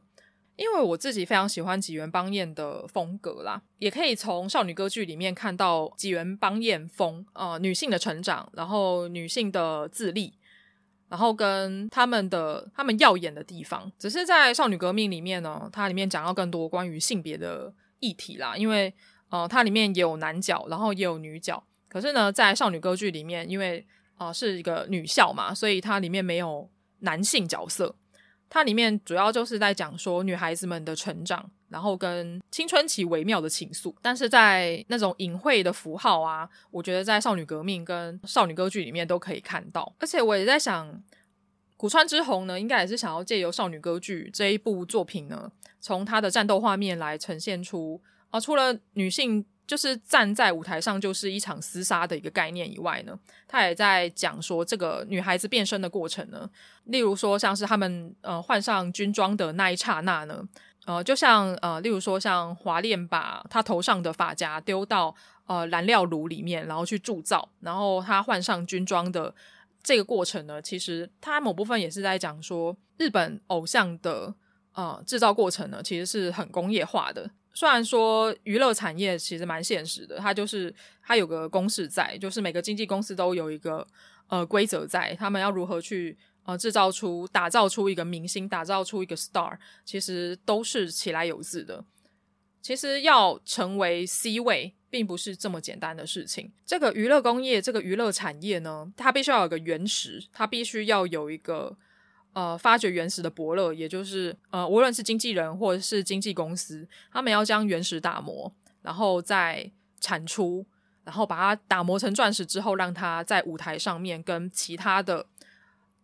[0.57, 10.35] 因为我自己非常喜欢梶原邦彦的风格啦，也可以从少女歌剧里面看到梶原邦彦风，呃，女性的成长，然后女性的自立，
[11.09, 18.93] 然后跟他们的他们耀眼的地方，只是在少女革命里面呢，它里面讲到更多关于性别的议题啦，因为
[19.31, 26.69] 呃，它里面也有男角，然后也有女角，可是呢，在少女歌剧里面，因为啊、是一个女校嘛，所以它里面没有
[27.01, 27.95] 男性角色。
[28.49, 33.95] 它里面主要就是在讲说女孩子们的成长，然后跟青春期微妙的情愫。
[34.03, 39.93] 但是在那种隐晦的符号啊，我觉得在少女革命跟少女歌剧里面都可以看到。
[39.99, 41.03] 而且我也在想，
[41.77, 49.45] 古川之弘呢，应该也是想要借由少女歌剧这一部作品呢，从他的战斗画面来呈现出啊，除了女性。
[49.67, 56.49] 就是站在舞台上就是一场厮杀的一个概念以外呢，他也在讲说这个女孩子变身的过程呢。
[56.85, 60.43] 例如说，像是他们呃换上军装的那一刹那呢，
[60.85, 65.15] 呃，就像呃，例如说像华恋把她头上的发夹丢到
[65.47, 69.33] 呃燃料炉里面，然后去铸造，然后她换上军装的
[69.83, 74.35] 这个过程呢，其实它某部分也是在讲说日本偶像的
[74.75, 77.31] 呃制造过程呢，其实是很工业化的。
[77.55, 83.87] 虽然说娱乐产业其实蛮现实的，它就是它有个公式在，就是每个经纪公司都有一个
[84.29, 91.85] 呃规则在，他们要如何去呃制造出、打造出一个明星，打造出一个 star，其实都是起来有字的。
[92.61, 96.53] 其实要成为 C 位，并不是这么简单的事情。
[96.65, 101.77] 这个娱乐工业，这个娱乐产业呢，它必须要有个原石，它必须要有一个。
[102.33, 110.65] 呃，发掘原石的伯乐，也就是呃，无论是经纪人或者是经纪公司，他们要将原石打磨，然后再产出，
[111.05, 115.27] 然后把它打磨成钻石之后，让它在舞台上面跟其他的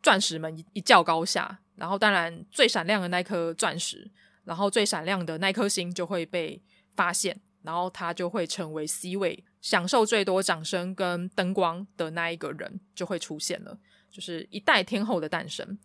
[0.02, 1.60] 钻石们一一较高下。
[1.76, 4.10] 然后，当然最闪亮的那颗钻石，
[4.42, 6.60] 然后最闪亮的那颗星就会被
[6.96, 13.78] 发现，然后他就会成为 C 位，享受最多掌声跟灯光的那一个人就会出现了，
[14.10, 15.78] 就是一代天后的诞生。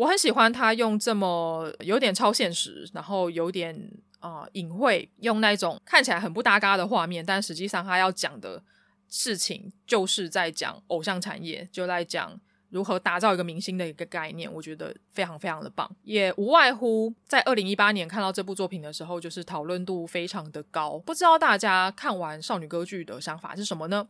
[0.00, 3.78] 我很喜欢他用这么有点超现实，然后有点
[4.18, 8.62] 啊、隐晦，用那种看起来很不搭嘎的画面，但实际上他要讲的
[9.10, 14.50] 事情就是在讲偶像产业，就在讲如何打造一个明星的一个概念。
[14.50, 20.98] 我觉得非常非常的棒，也无外乎在二零一八年看到这部作品的时候，就是讨论度非常的高。
[21.00, 24.08] 不知道大家看完少女歌剧的想法是什么呢？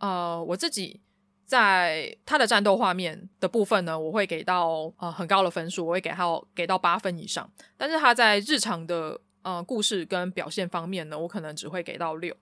[0.00, 1.00] 呃，我自己。
[1.50, 7.50] 在他的战斗画面的部分呢，我会给到呃很高的分数，我会给他给到八分以上。
[7.76, 12.32] 但是他在日常的呃故事跟表现方面呢，我可能只会给到六。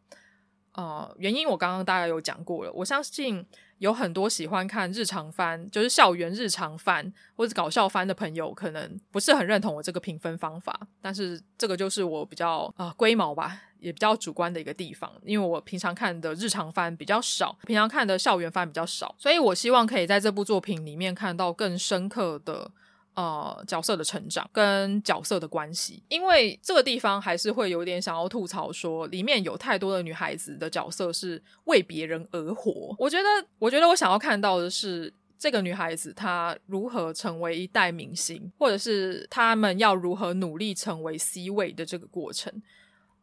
[0.72, 3.46] 呃，原因我刚刚大概有讲过了，我相信。
[3.78, 10.78] 有很多喜欢看日常番，就是校园日常番或者搞笑番的朋友，可能不是很认同我这个评分方法。
[11.00, 15.10] 但是这个就是我比较啊龟毛吧，也比较主观的一个地方。
[15.24, 22.70] 因为我平常看的日常番比较少，平常看的校园番比较少，所以我希望可以在这部作品里面看到更深刻的。
[23.18, 32.94] 呃，角色的成长跟角色的关系，因为这个地方还是会有点想要吐槽说，里面有太多的女孩子的角色是为别人而活。
[32.96, 33.26] 我觉得，
[33.58, 42.62] 我觉得我想要看到的是这个女孩子她如何成为一代明星，或者是他们要如何努力成为 C 位的这个过程。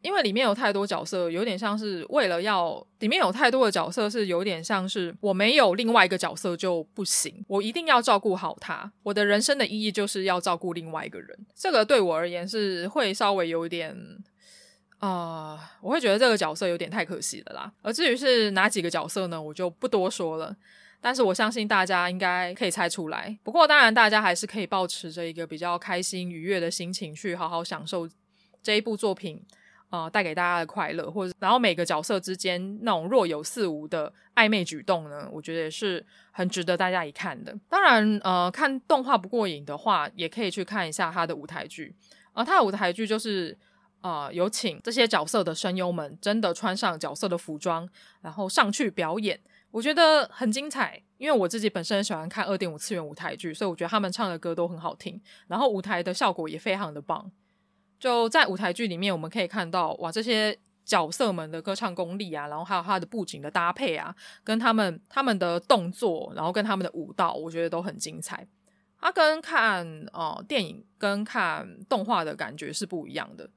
[0.05, 8.91] 因为里面有太多角色，有点像是为了要里面有太多的角色是有点像是我没有另外一个角色就不行，我一定要照顾好他。
[9.01, 13.97] 我的人生的意义就是要照顾另外一个人，这个对我而言是会稍微有点
[14.99, 17.71] 啊、我会觉得这个角色有点太可惜了啦。
[17.81, 20.55] 而至于是哪几个角色呢，我就不多说了。
[21.01, 23.37] 但是我相信大家应该可以猜出来。
[23.43, 28.09] 不过当然，大家还是可以保持着一个比较开心愉悦的心情去好好享受
[28.63, 29.39] 这一部作品。
[29.89, 37.55] 呃，带给大家的快乐，或者然后每个角色之间那种若有似无的暧昧举动呢，我觉得也是很值得大家一看的。
[37.69, 41.95] 当然，呃，看动画不过瘾的话，也可以去看一下他的舞台剧。
[42.33, 43.57] 而、他的舞台剧就是
[44.01, 47.87] 呃，有请这些角色的声优们真的穿上角色的服装，
[48.21, 49.39] 然后上去表演，
[49.71, 51.01] 我觉得很精彩。
[51.17, 57.31] 因为我自己本身喜欢看二点五次元舞台剧，所以我觉得他们唱的歌都很好听，然后舞台的效果也非常的棒。
[57.99, 68.45] 就在舞台剧里面，我们可以看到哇，这些角色们的歌唱功力啊，然后还有他的布景的搭配啊，跟他们他们的动作，然后跟他们的舞蹈，我觉得都很精彩。
[68.99, 73.49] 它跟看呃电影跟看动画的感觉是不一样的，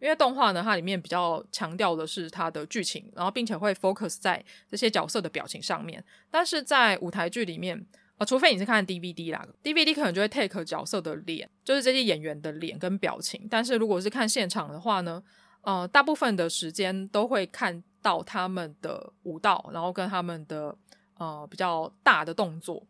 [0.00, 7.86] 因为动画呢，它里面比较强调的是它的剧情，然后并且会 focus 在这些角色的表情上面，但是在舞台剧里面。
[8.18, 13.46] 啊，除非你是看 DVD 啦，DVD 可能就会 take 角色的脸，就是这些演员的脸跟表情。
[13.50, 15.22] 但是如果是看现场的话呢，
[15.62, 20.74] 呃，大部分的时间都会看到他们的舞蹈，然后跟他们的
[21.18, 22.86] 呃比较大的动作，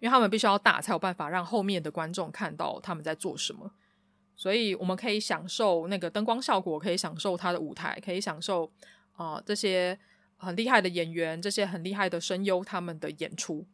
[0.00, 3.70] 因为他们必须要大才有办法让后面的观众看到他们在做什么。
[4.34, 8.72] 所以我们可以享受那个灯光效果，可以享受他的舞台，可以享受
[9.12, 9.96] 啊、这些
[10.36, 13.66] 很厉害的演员，这些很厉害的声优他们的演出。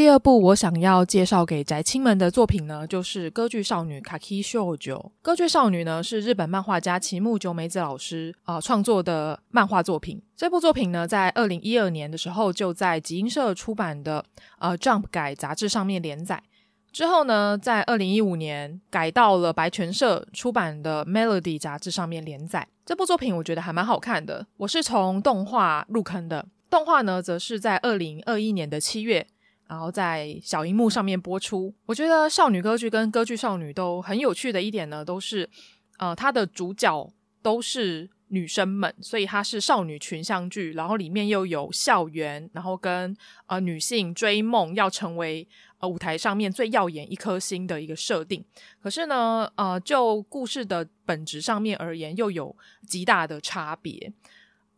[0.00, 5.10] 第二部我想要介绍给宅青们的作品呢，就是歌剧少女 Kaki Shoujo。
[5.20, 10.22] 歌剧少女呢是日本漫画家齐木久美子老师啊、创作的漫画作品。
[10.34, 14.24] 这部作品呢，在二零一二年的时候就在集英社出版的
[14.58, 16.42] 呃 Jump 改杂志上面连载。
[16.90, 22.66] 之后呢，在二零一五年改到了白泉社出版的 Melody 杂志上面连载。
[22.86, 24.46] 这部作品我觉得还蛮好看的。
[24.56, 29.26] 我是从动画入坑的，动画呢则是在二零二一年的七月。
[29.70, 31.72] 然后在小荧幕上面播出。
[31.86, 35.48] 我觉得少女歌剧跟歌剧少女都很有趣的一点呢，都是，
[35.98, 37.08] 呃，它的主角
[37.40, 40.72] 都是女生们，所以它是少女群像剧。
[40.72, 43.16] 然后里面又有校园，然后跟
[43.46, 45.46] 呃女性追梦，要成为
[45.78, 48.44] 呃舞台上面最耀眼一颗星的一个设定。
[48.82, 52.56] 可是呢，呃，就故事的本质上面而言，又有
[52.88, 54.12] 极大的差别。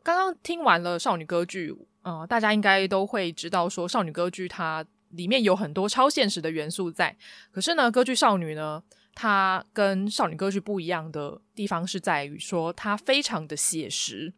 [0.02, 1.74] 刚刚听完了少女歌剧。
[2.02, 7.16] 呃，大家应该都会知道，说少女歌剧它里面有很多超现实的元素在。
[7.52, 8.82] 可是呢，歌剧少女呢，
[9.14, 14.34] 它跟少女歌剧不一样的地方是在于说，它非常的写实，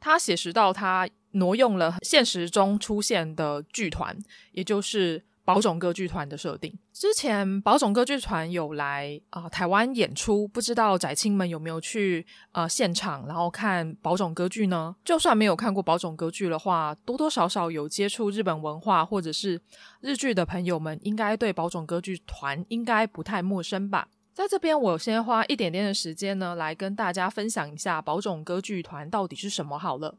[0.00, 4.16] 它写实到它挪用了现实中出现的剧团，
[4.52, 5.25] 也就是。
[5.46, 14.96] 宝冢歌剧团的设定，之前宝冢歌剧团有来啊、台湾演出，不知道宅青们有没有去呃现场，然后看宝冢歌剧呢？
[15.04, 19.60] 就算没有看过宝冢歌剧的话，多多少少有接触日本文化或者是
[20.00, 24.08] 日剧的朋友们，应该对宝冢歌剧团应该不太陌生吧？
[24.34, 30.18] 在这边，我先花一点点的时间呢，来跟大家分享一下宝冢歌剧团到底是什么好了。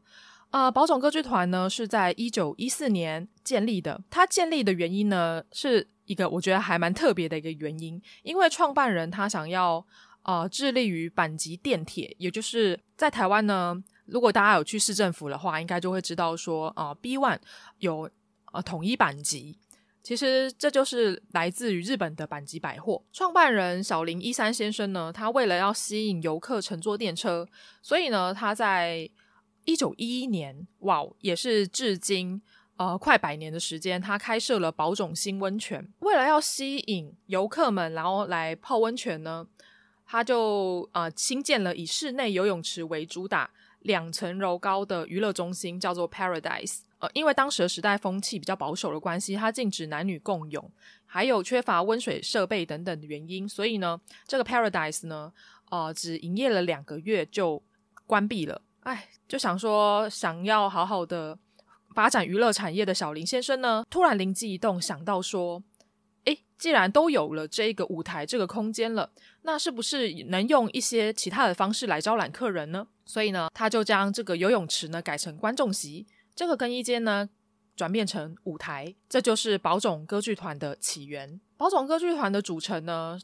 [0.50, 4.00] 呃，宝冢歌剧团呢是在一九一四年建立的。
[4.08, 9.84] 它建立的原因呢，是一个我觉得还蛮特别的一个原因，因为创办人他想要
[10.22, 13.76] 呃致力于阪急电铁，也就是在台湾呢，
[14.06, 17.38] 如果大家有去市政府的话，应该就会知道说啊，呃，B1
[17.80, 18.10] 有
[18.52, 19.58] 呃统一阪急，
[20.02, 23.04] 其实这就是来自于日本的阪急百货。
[23.12, 27.46] 创办人小林一三先生呢，他为了要吸引游客乘坐电车，
[27.82, 29.10] 所以呢，他在
[29.68, 32.40] 一九一一年，哇，也是至今
[32.78, 35.86] 呃快百年的时间，他开设了宝塚新温泉。
[35.98, 39.46] 为了要吸引游客们，然后来泡温泉呢，
[40.06, 43.50] 他就呃新建了以室内游泳池为主打、
[43.80, 46.78] 两层楼高的娱乐中心，叫做 Paradise。
[47.00, 50.72] 呃，因为当时的时代风气比较保守的关系，它禁止男女共泳，
[51.04, 55.30] 还有缺乏温水设备等等的原因，所以呢，这个 Paradise 呢，
[55.70, 57.62] 呃，只营业了两个月就
[58.06, 58.62] 关闭了。
[58.88, 61.38] 哎，就想说，想要好好的
[61.94, 65.62] 发展娱乐产业的小林先生呢，突然灵机一动，想到说，
[66.24, 69.10] 诶，既然都有了这个舞台、这个空间了，
[69.42, 72.86] 那是不是能用一些其他的方式来招揽客人呢？
[73.04, 77.28] 所以呢，他就将这个游泳池呢改成观众席，这个更衣间呢
[77.76, 81.38] 转变成舞台，这就是宝冢歌剧团的起源。
[81.58, 83.20] 宝冢歌剧团的组成呢，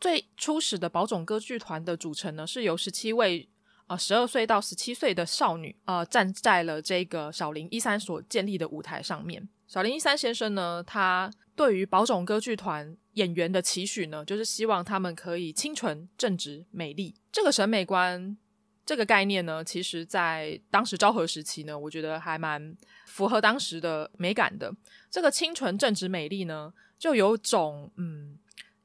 [0.00, 3.50] 最初始的宝冢歌剧团的组成呢，是由十七位。
[3.88, 9.48] 啊，十二岁到十七岁的少女啊、呃，站在了这个小林一三所建立的舞台上面。
[9.66, 17.14] 小林一三先生呢，他对于宝冢歌剧团演员的期许呢，就是希望他们可以清纯、正直、美丽。
[17.32, 18.36] 这个审美观，
[18.84, 22.76] 这个概念呢，其实在当时昭和时期呢，我觉得还蛮
[23.06, 24.70] 符合当时的美感的。
[25.10, 28.38] 这个清纯、正直、美丽呢，就有种嗯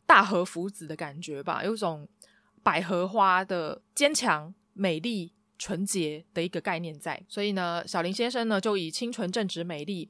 [0.06, 2.08] 大和福子的感觉吧，有种
[2.62, 4.54] 百合花的坚强。
[4.74, 10.09] 美丽纯洁的一个概念在，所以呢，小林先生呢就以清纯正直、美丽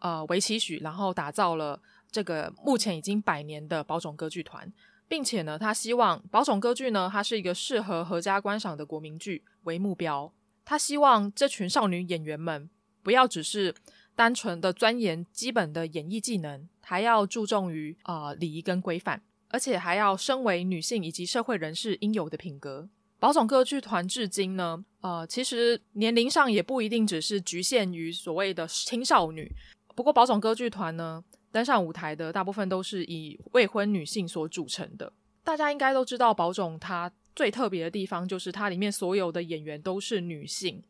[0.00, 1.80] 呃为期许，然后打造了
[2.10, 4.72] 这个目前已经百年的宝冢歌剧团，
[5.06, 10.32] 并且呢，他希望宝冢歌剧呢，它是一个适合合家观赏的国民剧为目标。
[10.64, 12.68] 他希望这群少女演员们
[13.02, 13.74] 不要只是
[14.14, 22.88] 单纯的钻研基本的演艺技能，还要注重于呃礼仪跟规范，而且还要身为女性以及社会人士应有的品格。
[23.20, 29.52] 宝塚歌剧团至今呢，呃，其实年龄上也不一定只是局限于所谓的青少女。
[29.96, 35.12] 不过，宝塚歌剧团呢，登上舞台的大部分都是以未婚女性所组成的。
[35.42, 40.80] 大家应该都知道，宝塚它最特别的地方就是它里面所有的演员都是女性。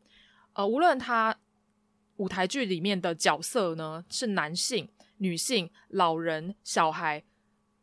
[0.53, 1.35] 呃，无论它
[2.17, 7.25] 舞台剧里面的角色呢是男性、女性、老人、小孩，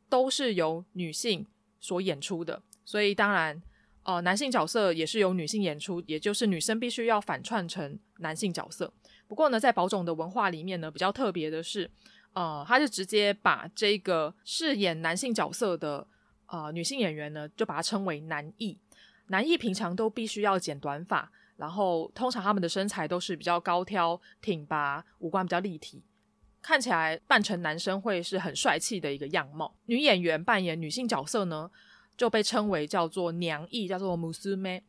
[0.08, 1.48] 都是由女性
[1.80, 2.62] 所演出的。
[2.86, 3.60] 所以，当然。
[4.06, 8.94] 呃，男性角色也是由女性演出，也就是女生必须要反串成男性角色。
[9.28, 11.90] 不过呢，在宝塚的文化里面呢，比较特别的是，
[12.34, 16.08] 呃，他是直接把这个饰演男性角色的
[16.46, 18.78] 呃女性演员呢，就把它称为男艺。
[19.30, 26.04] 男艺平常都必须要剪短发，然后通常他们的身材都是比较高挑挺拔，五官比较立体。
[26.62, 29.76] 看起来扮成男生会是很帅气的一个样貌。
[29.86, 31.70] 女演员扮演女性角色呢，
[32.18, 34.82] 就被称为叫做娘役，叫做 musume。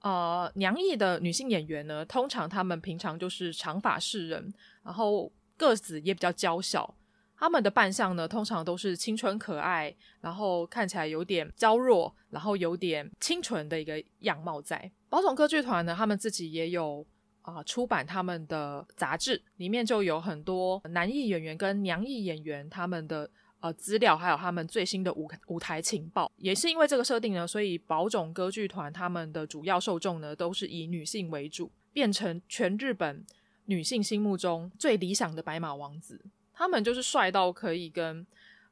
[0.00, 4.52] 呃，娘役的女性演员呢，通常她们平常就是长发世人，
[4.84, 6.94] 然后个子也比较娇小。
[7.36, 14.90] 她们的扮相呢，通常都是青春可爱，然后看起来有点娇弱，然后有点清纯的一个样貌在。
[15.08, 17.04] 宝冢歌剧团呢，他们自己也有
[17.42, 23.28] 啊、出版他们的杂志，里面就有很多男役演员跟娘役演员他们的。
[23.60, 33.24] 呃，资料还有他们最新的舞舞台情报，也是因为这个设定呢，所以宝冢歌剧团他们的主要受众呢，都是以女性为主，变成全日本
[33.64, 36.20] 女性心目中最理想的白马王子。
[36.52, 38.24] 他们就是帅到可以跟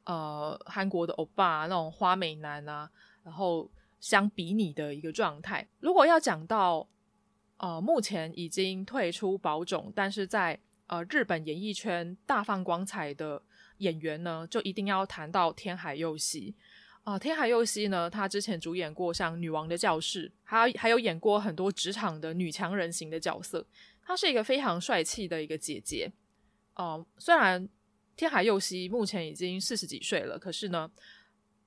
[0.05, 2.89] 呃韩国的欧巴那种花美男啊，
[3.25, 3.69] 然后
[4.01, 5.67] 相比拟的一个状态。
[5.81, 6.87] 如果要讲到
[7.57, 13.43] 呃目前已经退出宝冢，但是在呃日本演艺圈大放光彩的。
[13.79, 16.55] 演员呢，就一定要谈到天海佑希
[17.03, 17.19] 啊。
[17.19, 23.67] 天海佑希呢，她之前主演过像《女王的教室》，还还有演过很多职场的女强人型的角色。
[24.03, 26.13] 她是一个非常帅气的一个姐姐
[26.77, 27.69] 哦、虽然
[28.17, 30.91] 天海佑希目前已经四十几岁了，可是呢。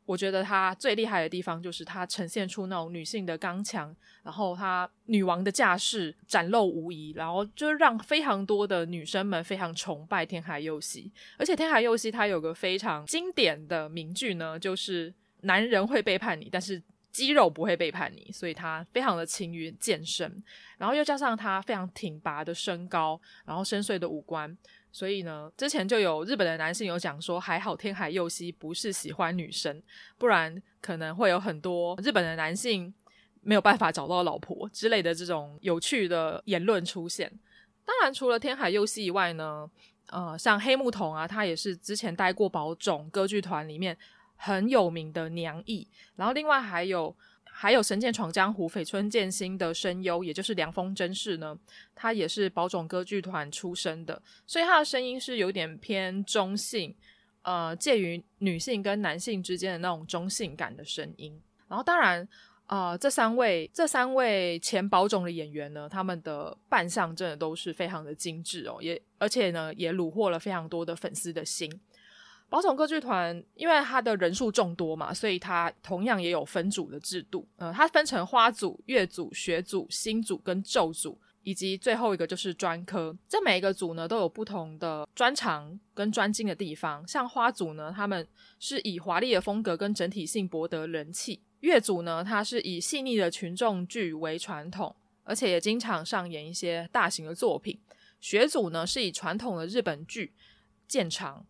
[0.07, 3.93] 我觉得她最厉害的地方就是她呈现出那种女性的刚强，
[4.23, 11.11] 然后她女王的架势展露无遗，然后就让非常多的女生们非常崇拜天海佑希。
[11.37, 16.81] 而且天海佑希她有个非常经典的名句呢，就是男人会背叛你，但是
[17.11, 20.41] 肌肉不会背叛你，所以她非常的勤于健身，
[20.77, 24.57] 然后又加上她非常挺拔的身高，然后深邃的五官。
[24.97, 29.79] 所以呢，之前就有日本的男性有讲说，还好天海佑希不是喜欢女生，
[30.17, 32.91] 不然可能会有很多日本的男性
[33.41, 37.31] 没有办法找到老婆之类的这种有趣的言论出现。
[37.85, 39.69] 当然，除了天海佑希以外呢，
[40.09, 43.95] 呃，像黑木瞳啊，他也是之前待过宝冢歌剧团里面
[44.35, 47.15] 很有名的娘役，然后另外还有。
[47.59, 51.57] 还有《神剑闯江湖》绯村剑心的声优，也就是凉风真世呢，
[51.95, 56.95] 他也是宝冢歌剧团出身的，所以他的声音是有点偏中性，
[57.41, 61.41] 呃，介于女性跟男性之间的那种中性感的声音。
[61.67, 62.29] 然后，当然，
[62.67, 71.67] 呃，这三位这三位前宝冢的演员呢，他们的扮相真的都是非常的精致哦，也而且呢，也虏获了非常多的粉丝的心。
[72.49, 77.45] 宝冢歌剧团，因为它的人数众多嘛，所以它同样也有分组的制度。
[77.57, 83.13] 呃，它分成花组、月组、学组、星组跟昼组，以及最后一个就是专科。
[83.27, 87.05] 这每一个组呢，都有不同的专长跟专精的地方。
[87.05, 88.25] 像花组呢，他们
[88.59, 94.95] 是以华丽的风格跟整体性博得人气；月组呢，它是以细腻的群众剧为传统，
[95.25, 97.77] 而且也经常上演一些大型的作品；
[98.21, 100.31] 学组呢，是以传统的日本剧
[100.87, 101.45] 见长。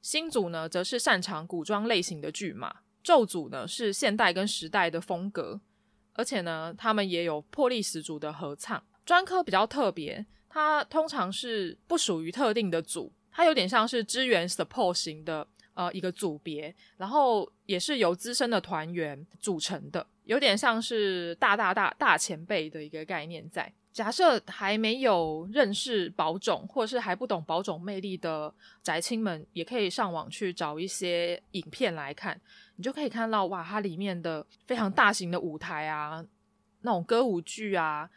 [0.00, 2.74] 新组呢，则是擅长古装类型的剧嘛。
[3.02, 5.60] 咒组呢，是现代跟时代的风格，
[6.12, 8.82] 而且呢，他们也有魄力十足的合唱。
[9.06, 23.72] 专科比较特别，它通常是不属于特定的组，它有点像是支援 support 型的呃一个组别，然后也是由资深的团员组成的，有点像是大大大大前辈的一个概念在。
[23.92, 32.40] 假设还没有认识宝冢，或者是还不懂宝冢魅力的宅青们，也可以上网去找一些影片来看，
[32.76, 36.24] 你就可以看到哇，它里面的非常大型的舞台啊，
[36.82, 38.08] 那种歌舞剧啊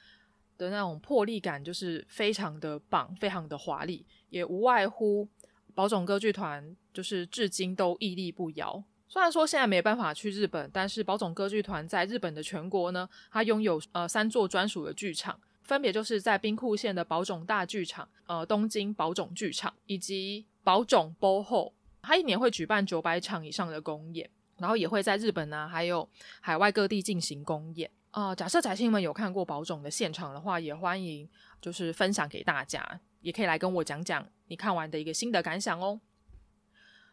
[0.56, 5.28] 的那种魄力感，就是非常的棒，非常的华丽，也无外乎
[5.74, 8.84] 宝冢歌剧团就是至今都屹立不摇。
[9.08, 15.40] 虽然说现在没办法去日本，但是宝冢歌剧团在日本的全国呢，它拥有呃三座专属的剧场。
[15.64, 26.08] 分别就是在兵库县的宝冢大剧场、呃东京宝冢剧场以及宝冢 BOHO，它一年会举办九百场以上的公演，然后也会在日本呢、啊、还有
[26.40, 27.90] 海外各地进行公演。
[28.12, 31.30] 呃，假设宅青们有看过宝冢的现场的话，也欢迎
[31.62, 36.02] 就是分享给大家，也可以来跟我讲讲你看完的一个心得感想哦。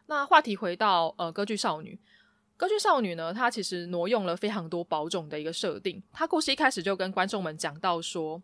[0.07, 1.97] 那话题回到呃歌剧少女。
[2.59, 6.03] 歌剧少女呢，她其实挪用了非常多宝冢的一个设定。
[6.11, 8.43] 她故事一开始就跟观众们讲到说，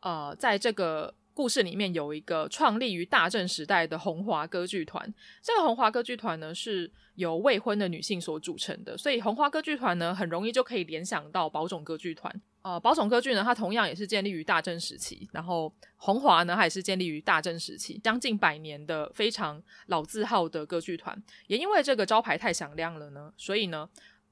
[0.00, 5.02] 呃，在这个故事里面有一个创立于大正时代的红华歌剧团。
[5.40, 12.42] 这个红华歌剧团呢，是由未婚的女性所组成的，所以红华歌剧团呢，很容易就可以联想到宝冢歌剧团。
[12.64, 21.22] 呃，宝冢歌剧呢，它同样也是建立于大正时期，然后红华呢，它也是建立于大正时期，将近百年的非常老字号的歌剧团。
[21.46, 23.86] 也因为这个招牌太响亮了呢，所以呢，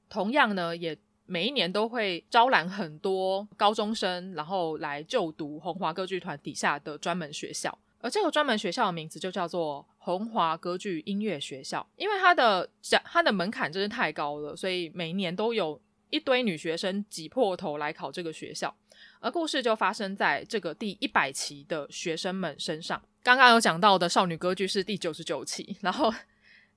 [0.09, 7.77] 同样呢，也每一年都会招揽很多高中生，然后来就读红华歌剧团底下的专门学校。
[8.01, 15.79] 而这个专门学校的名字就叫做红华歌剧音乐学校，因为它的讲它的门槛真是太高了，所以每一年都有
[16.13, 18.73] 一堆女学生挤破头来考这个学校。
[19.19, 23.01] 而故事就发生在这个第一百期的学生们身上。
[23.23, 26.13] 刚刚有讲到的少女歌剧是第九十九期，然后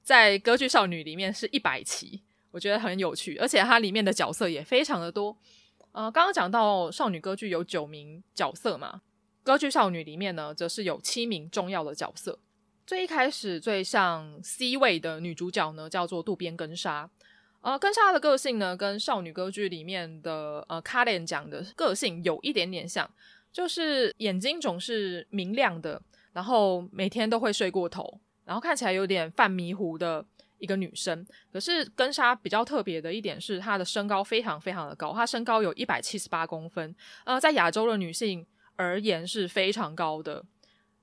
[0.02, 5.36] 在歌剧少女里面是一百期，我觉得很有趣，而且它里面的角色也非常的多。
[5.92, 9.02] 呃，刚刚讲到少女歌剧有九名角色嘛。
[9.42, 12.38] 歌剧少女里面呢，则是有七名重要的角色。
[12.86, 17.10] 最一开始最像 C 位的女主角呢，叫做渡边根纱。
[17.66, 23.10] 呃，根纱的个性呢，跟少女歌剧里面的呃卡莲讲的个性有一点点像，
[23.52, 26.00] 就是眼睛总是明亮的，
[26.32, 30.24] 然后每天都会睡过头，然后看起来有点犯迷糊的
[30.58, 31.26] 一个女生。
[31.52, 36.94] 可是根纱比较特别的一点是，她的身高非常非常的高，她身高有一百七十八公分。
[37.24, 38.46] 呃，在亚洲的女性。
[38.78, 40.44] 而言是非常高的，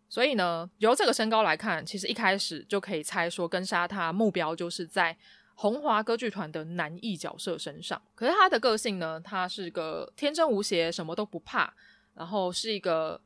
[0.08, 5.18] 所以呢，由这个身高来看，其实一开始就可以猜说，根纱他目标就是在
[5.56, 8.02] 红华歌剧团的男一角色身上。
[8.16, 11.74] 可是他的个性呢，他是个天真无邪，什么都不怕，
[12.16, 13.22] 然后是一个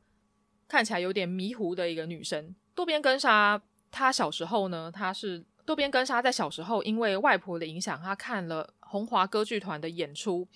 [0.66, 2.54] 看起来有点迷糊的一个女生。
[2.74, 3.60] 渡边根沙，
[3.90, 10.46] 她小时候呢，她是渡边根沙在小时候因为外婆的影响，她看了红华歌剧团的演出。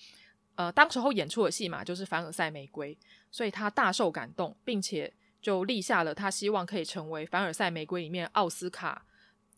[0.55, 2.93] 呃，当时候演出的戏码就是《凡尔赛玫瑰》，
[3.31, 5.11] 所以他大受感动，并且
[5.41, 9.03] 就立下了他希望可以成为《凡尔赛玫瑰》里面奥斯卡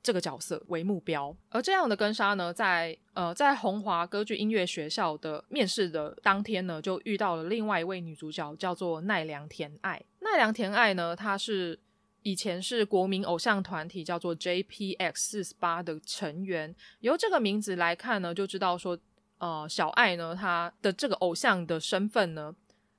[0.06, 1.36] 这个角色为目标。
[1.50, 10.00] 而这样的根纱呢，在呃在红华歌剧音乐学校的面试的当天呢，就遇到了另外一位女主角，叫做奈良田爱。
[10.20, 11.80] 奈良田爱呢，她是
[12.22, 16.76] 以前是国民偶像团体叫做 JPX 四十八的成员。
[17.00, 18.98] 由这个名字来看呢，就知道说。
[19.38, 22.56] 呃，小爱呢，她的这个偶像的身份呢，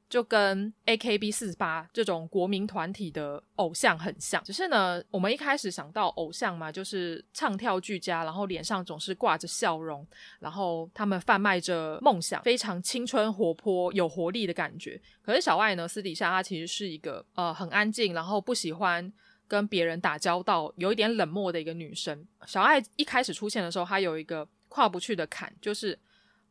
[0.09, 4.43] 就跟 AKB 四十八这种国民团体的偶像很像。
[4.45, 10.07] 只是呢，我们一开始想到偶像嘛，就是唱跳俱佳，然后脸上总是挂着笑容，
[10.39, 15.01] 然后他们贩卖着梦想，非常青春活泼、有活力的感觉。
[15.23, 19.13] 可是小爱呢，私底下她其实是一个呃很安静，然后不喜欢
[19.49, 22.25] 跟别人打交道，有一点冷漠的一个女生。
[22.47, 25.99] 小爱一开始出现的时候，她有一个跨不去的坎，就是。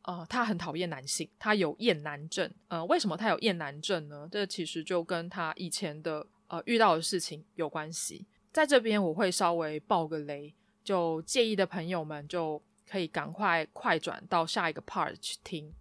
[0.06, 2.48] 呃，他很讨厌男性，他有厌男症。
[2.68, 4.28] 呃，为什么他有厌男症呢？
[4.30, 8.24] 这其实就跟他以前的呃遇到的事情有关系。
[8.52, 10.54] 在这边我会稍微爆个雷，
[10.84, 15.74] 就介意的朋友们就可以赶快快转到下一个 part 去听。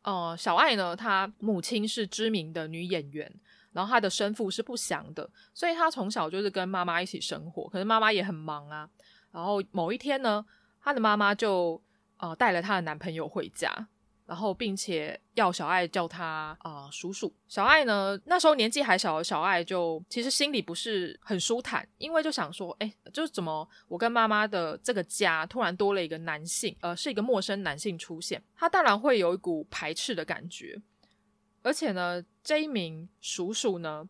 [0.00, 3.30] 呃，小爱呢，她母亲是知名的女演员，
[3.72, 7.68] 然后她的生父是不详的，所以她从小就是跟妈妈一起生活。
[7.68, 8.88] 可是妈妈也很忙啊。
[9.30, 10.42] 然后某一天呢，
[10.80, 11.78] 她的妈妈就。
[12.20, 13.88] 呃，带了她的男朋友回家，
[14.26, 17.34] 然后并且要小爱叫他啊、呃、叔叔。
[17.48, 30.80] 小爱呢，那时候年纪还小小爱就其实心里不是很舒坦，因为就想说，哎，就是怎么我跟妈妈的这个家突然多了一个男性，呃，是一个陌生男性出现，他当然会有一股排斥的感觉。
[31.62, 34.08] 而且呢，这一名叔叔呢，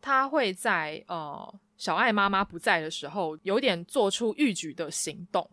[0.00, 5.48] 他会在呃小爱妈妈不在的时候，有点做出欲举的行动。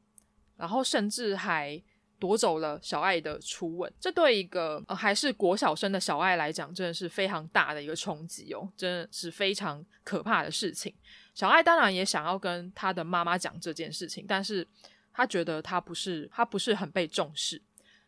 [0.64, 1.82] 然后甚至还
[2.18, 10.94] 夺走了小爱的初吻，这对一个呃还是国小生的小爱来讲，真的是非常大的一个冲击哦，真的是非常可怕的事情。
[11.34, 14.66] 小爱当然也想要跟他的妈妈讲这件事情，但是
[15.12, 17.62] 他觉得他不是他不是很被重视，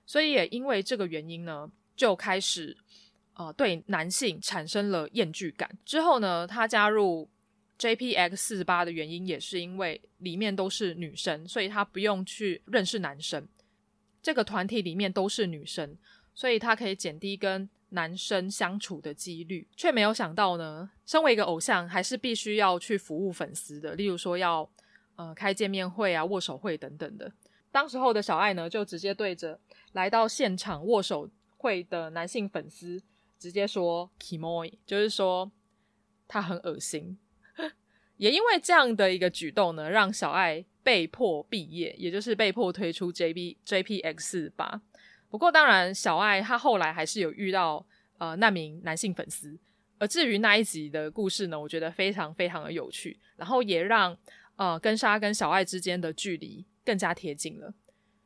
[0.05, 2.77] 所以也因为这个原因呢，就开始
[3.33, 5.69] 呃对男性产生了厌倦感。
[5.83, 7.27] 之后呢，他加入。
[7.77, 13.47] JPX 四十八的原因也是因为里面都是女生，所以他不用去认识男生。
[14.21, 15.97] 这个团体里面都是女生，
[16.33, 19.67] 所以他可以减低跟男生相处的几率。
[19.75, 24.67] 却没有想到呢，身为一个偶像，还是必须要去服务粉丝的，例如说要
[25.15, 27.31] 呃开见面会啊、握手会等等的。
[27.71, 29.59] 当时候的小爱呢，就直接对着
[29.91, 33.01] 来到现场握手会的男性粉丝
[33.37, 35.51] 直接说 “Kimoy”，就是说
[36.27, 37.19] 他很恶心。
[38.17, 44.81] 也因为这样的一个举动呢，让小爱被迫毕业，也就是被迫退出 JB JPX 四十八。
[45.29, 47.85] 不过，当然，小爱她后来还是有遇到
[48.17, 49.57] 呃那名男性粉丝。
[49.97, 54.17] 而至于那一集的故事呢，我觉得非常非常的有趣，然后也让
[54.55, 57.73] 呃根纱跟小爱之间的距离更加贴近了。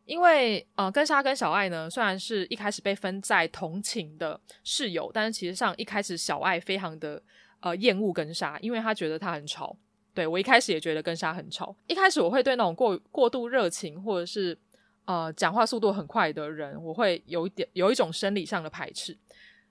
[0.06, 7.24] 因为呃根纱跟小爱呢，虽然是一开始被分在同寝的室友，但是其实上一开始小爱非常的。
[7.62, 9.76] 呃，厌恶根纱，因为他觉得他很吵。
[10.14, 11.76] 对，我一开始也觉得根纱很吵。
[11.88, 14.57] 一开始我会对那种过过度热情或者是
[15.05, 19.18] 呃讲话速度很快的人，我会有一点有一种生理上的排斥。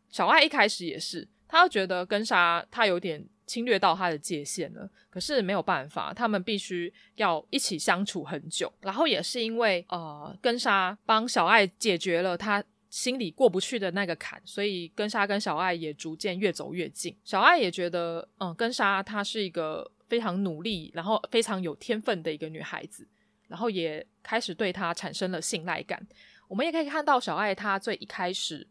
[0.09, 4.89] 小爱一开始也是，他觉得根纱他有点侵略到他的界限了。
[5.11, 8.73] 可是没有办法，他们必须要一起相处很久。
[8.81, 17.17] 然后也是因为呃，根莎帮小爱解决了他心里过不去的那个坎，所以根莎跟小爱也逐渐越走越近。
[17.25, 23.07] 小爱也觉得，嗯、根莎她是一个非常努力，然后非常有天分的一个女孩子，
[23.47, 26.07] 然后也开始对她产生了信赖感。
[26.49, 28.67] 我们也可以看到小爱她最一开始。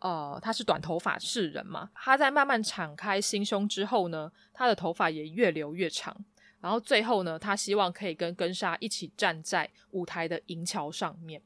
[0.00, 6.14] 呃，她是短头发世人嘛，她在慢慢敞开心胸之后呢，她的头发也越留越长，
[6.60, 11.40] 然后最后呢，她希望可以跟根莎一起站在舞台的银桥上面。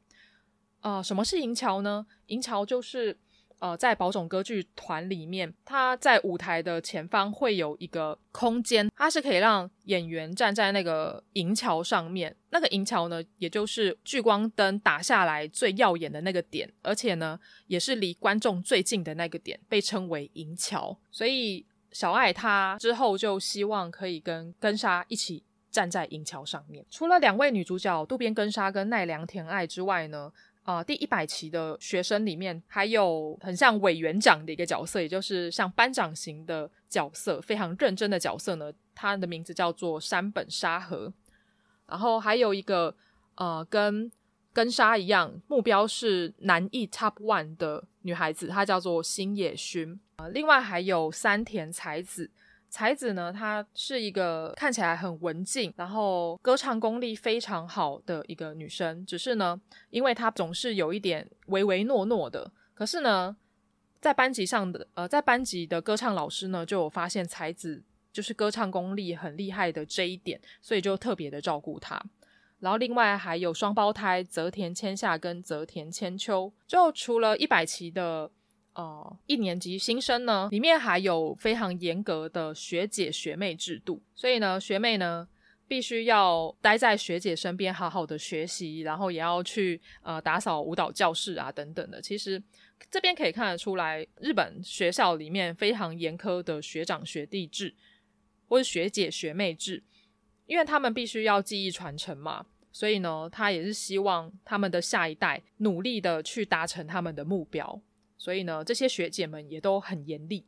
[0.80, 2.06] 呃，什么是银桥呢？
[2.26, 3.18] 银桥就是。
[3.60, 12.32] 呃，在宝冢歌剧团里面，它在舞台的前方会有一个空间，它是可以让演员站在那个银桥上面。
[12.50, 20.96] 那个银桥呢，也就是聚光灯打下来最耀眼的那个点，而且呢，也是离观众最近的那个点，被称为银桥。
[21.10, 26.86] 所以小爱她之后就希望可以跟根莎一起站在银桥上面。
[26.88, 30.32] 除了两位女主角渡边根莎跟奈良田爱之外呢，
[30.68, 38.70] 呃，第一百期的学生里面还有很像委员长的一个角色，也就是像班长型的角色，非常认真的角色呢。
[38.94, 41.10] 他的名字叫做山本沙和。
[41.86, 42.94] 然后还有一个
[43.36, 44.12] 呃，跟
[44.52, 49.98] 根莎一样，目标是男艺 Top One 的女孩子，她叫做星野薰。
[50.16, 52.30] 啊、另外还有山田彩子。
[52.70, 59.04] 才子呢，她是一个看起来很文静，然后歌唱功力非常好的一个女生。
[59.06, 59.60] 只是呢，
[59.90, 62.50] 因为她总是有一点唯唯诺诺的。
[62.74, 63.36] 可是呢，
[64.00, 72.00] 在班级上的呃，在班级的歌唱老师呢，就有发现才子就是歌唱功力很厉害的这一点，所以就特别的照顾她。
[72.60, 78.30] 然后另外还有双胞胎泽田千夏跟泽田千秋，就除了一百期的。
[78.78, 85.26] 呃，一年级新生呢，里面还有非常严格的学姐学妹制度，所以呢，学妹呢
[85.66, 92.00] 必须要待在学姐身边，好好的学习，然后也要去呃打扫舞蹈教室啊等等的。
[92.00, 92.40] 其实
[92.88, 97.74] 这边可以看得出来，日本学校里面非常严苛的学长学弟制，
[98.46, 99.82] 或是学姐学妹制，
[100.46, 107.82] 因为他们必须要技艺传承嘛，所以呢，他也是希望他们的下一代努力的去达成他们的目标。
[108.18, 110.44] 所以呢，这些学姐们也都很严厉。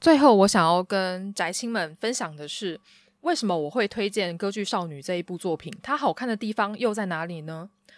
[0.00, 2.80] 最后，我想要跟宅青们分享的是，
[3.20, 5.70] 为什么我会推荐《歌剧少女》这一部作品？
[5.82, 7.68] 它好看的地方又在哪里呢？《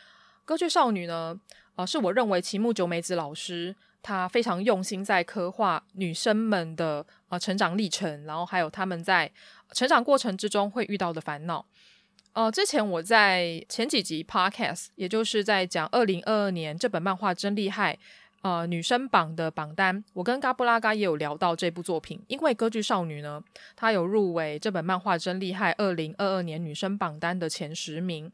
[0.44, 1.40] 歌剧少女》呢，
[1.76, 9.30] 呃，是我认为齐木久美子老师她非常用心在刻画女生们的呃成长历程，然后还有她们在
[9.70, 11.64] 成长过程之中会遇到的烦恼。
[12.34, 17.98] 呃，之前我在前几集 Podcast，也就是在讲二零二二年这本漫画真厉害，
[18.40, 23.42] 呃，女生榜的榜单，我跟嘎布拉嘎也有聊到这部作品，因为歌剧少女呢，
[23.76, 28.32] 她有入围这本漫画真厉害二零二二年女生榜单的前十名。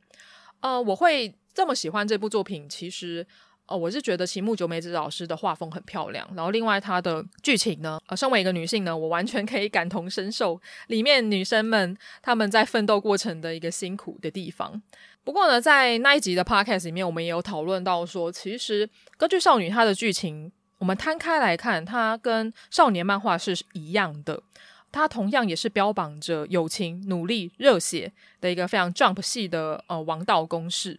[0.61, 3.27] 呃，我会这么喜欢这部作品，其实。
[3.69, 14.81] 哦，我是觉得齐木久美子老师的画风很漂亮，然后另外她的剧情呢，呃，身为一个女性呢，我完全可以感同身受里面女生们她们在奋斗过程的一个辛苦的地方。
[15.23, 18.89] 不过呢，在那一集的 podcast 里面，我们也有讨论到说，其实
[19.19, 24.43] 歌剧少女她的剧情，我们摊开来看，它跟少年漫画是一样的，
[24.91, 28.11] 它同样也是标榜着友情、努力、热血
[28.41, 30.99] 的一个非常 jump 系的呃王道公式，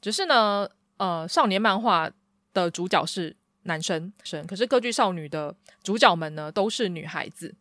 [0.00, 0.68] 只是呢。
[0.98, 2.10] 呃，少年漫画
[2.52, 7.54] 的主角是男生，生，可是歌剧少女的主角们呢，都是女孩子。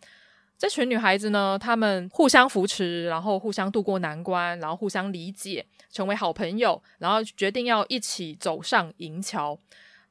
[0.57, 9.59] 这群女孩子呢，她们互相扶持，然后互相度过难关，然后互相理解，成为好朋友，然后决定要一起走上银桥。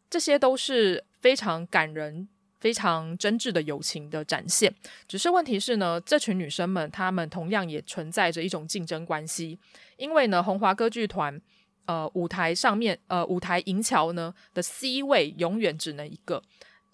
[0.09, 2.29] 这些都是非常感人、
[2.61, 4.73] 非常真挚的友情的展现。
[5.09, 9.59] 只是问题是呢，这群女生们，她们同样也存在着一种竞争关系，
[9.97, 11.43] 因为呢，红华歌剧团。
[11.87, 16.43] 呃，舞台上面，呃，舞台银桥呢的 C 位永远只能一个，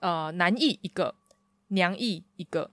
[0.00, 1.14] 呃，男艺一个，
[1.68, 2.70] 娘艺一个，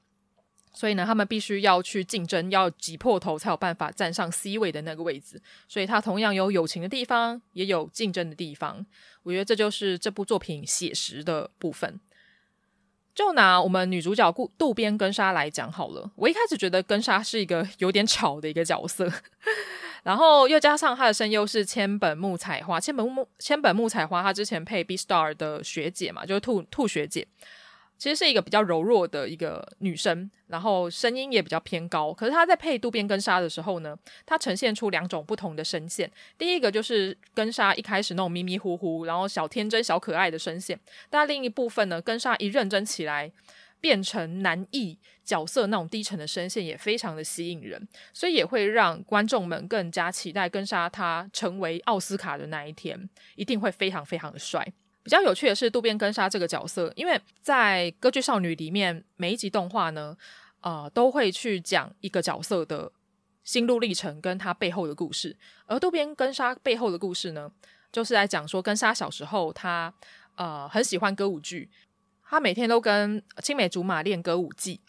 [0.73, 5.41] 所以呢，他们必须要去竞争，要挤破头才有办法站上 C 位的那个位置。
[5.67, 8.85] 所以它同样有友情的地方，也有竞争的地方。
[9.23, 11.99] 我觉得这就是这部作品写实的部分。
[13.15, 19.11] 就拿我们女主角顾渡边根莎来讲好了，我一开始觉得根莎是一个有点吵的一个角色。
[20.03, 27.27] 然后又加上她的声优是千本木彩花，千本木千本木彩花，她之前配《B Star》的学姐嘛，就是兔兔学姐，
[27.97, 32.13] 其实是一个比较柔弱的一个女生，然后声音也比较偏高。
[32.13, 33.93] 可是她在配渡边根莎的时候呢，
[34.25, 36.09] 她呈现出两种不同的声线。
[36.37, 40.79] 第一个就是根莎一开始那种迷迷糊糊，然后小天真、小可爱的声线。
[41.09, 43.29] 但另一部分呢，根莎一认真起来，
[43.81, 54.65] 变成男一角色那种低沉的声线也非常的吸引人，所以也会让观众们更加期待根莎他成为奥斯卡的那一天，一定会非常非常的帅。
[55.01, 60.15] 比较有趣的是渡边根莎这个角色，因为在歌剧少女里面，每一集动画呢，
[60.61, 62.91] 呃，都会去讲一个角色的
[63.43, 67.49] 心路历程跟他背后的故事，而渡边根莎背后的故事呢，
[67.91, 69.91] 就是在讲说根莎小时候他
[70.35, 71.69] 呃很喜欢歌舞剧。
[72.29, 74.79] 他每天都跟青梅竹马练歌舞伎，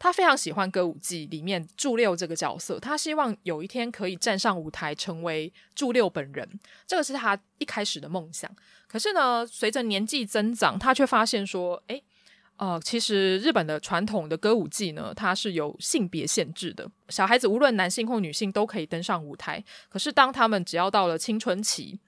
[0.00, 8.50] 他非常喜欢歌舞伎里面祝六这个角色，他希望有一天可以站上舞台成为祝六本人，这个是他一开始的梦想。
[8.88, 12.02] 可是呢，随着年纪增长，他却发现说，诶，
[12.56, 22.00] 呃，其实日本的传统的歌舞伎呢，它是有性别限制的，小孩子无论男性或女性都可以登上舞台，可是当他们只要到了青春期，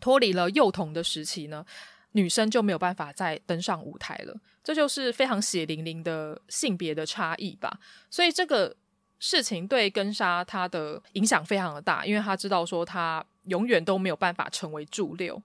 [0.00, 1.64] 脱离了幼童的时期呢，
[2.12, 7.80] 女生就没有办法再登上舞台了，这就是非常血淋淋的性别的差异吧。
[8.10, 8.76] 所以这个
[9.18, 15.42] 事情对根莎她的影响非常的大，因为她知道说她永远都没有办法成为祝六，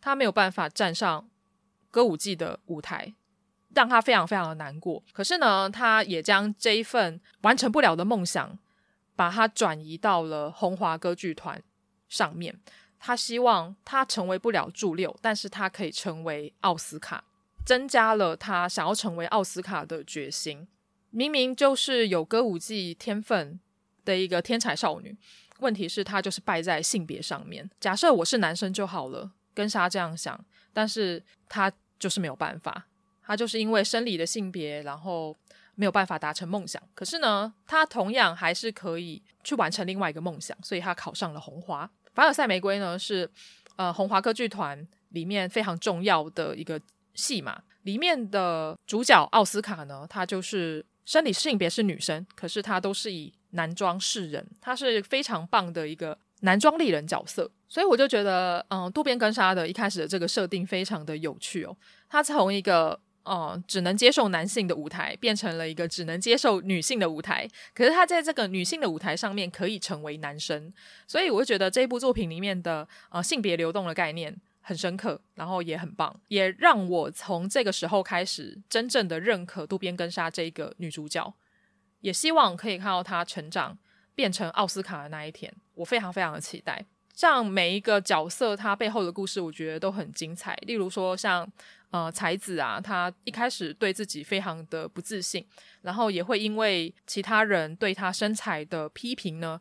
[0.00, 1.28] 她没有办法站上
[1.90, 3.14] 歌舞伎的舞台，
[3.74, 5.02] 让她非常非常的难过。
[5.12, 8.58] 可是呢，她也将这一份完成不了的梦想，
[9.14, 11.62] 把它转移到了红华歌剧团
[12.08, 12.58] 上面。
[12.98, 17.24] 他希望他成为不了助六，但是他可以成为奥斯卡，
[17.64, 20.66] 增加了他想要成为奥斯卡的决心。
[21.10, 23.58] 明明就是有歌舞伎天分
[24.04, 25.16] 的一个天才少女，
[25.60, 27.68] 问题是她就是败在性别上面。
[27.80, 30.38] 假设我是男生就好了，跟莎这样想，
[30.72, 32.86] 但是他就是没有办法，
[33.22, 35.34] 他就是因为生理的性别，然后
[35.74, 36.82] 没有办法达成梦想。
[36.94, 41.90] 可是呢，他同样还是可以去完成另外一个梦想，所以他考上了红华。
[42.18, 43.30] 凡尔赛玫瑰呢，是
[43.76, 46.80] 呃红华歌剧团里面非常重要的一个
[47.14, 47.62] 戏嘛。
[47.82, 57.48] 里面的主角奥斯卡呢，他就是生理性别是女生，可是他都是以男装示人，他是非常棒的一个男装丽人角色。
[57.68, 61.76] 所以我就觉得，嗯，渡边根莎的一开始的这个设定非常的有趣哦。
[62.08, 62.98] 他从一个
[63.28, 67.46] 哦、只能接受男性的舞台，变成了一个只能接受女性的舞台。
[67.74, 70.72] 可是他在这个女性的舞台上面可以成为男生，
[71.06, 81.34] 所以我就觉得这一部作品里面的呃性别流动的概念很深刻，然后也很棒，也让我从这个时候开始真正的认可渡边根莎这个女主角，
[82.00, 83.78] 也希望可以看到她成长
[84.14, 86.84] 变成奥斯卡的那一天，我非常非常的期待。
[87.14, 90.54] 像每一个角色，他背后的故事，我觉得都很精彩。
[90.68, 91.44] 例如说，像
[91.90, 95.46] 呃才子啊，他一开始对自己非常的不自信，
[95.82, 99.60] 然后也会因为其他人对他身材的批评呢，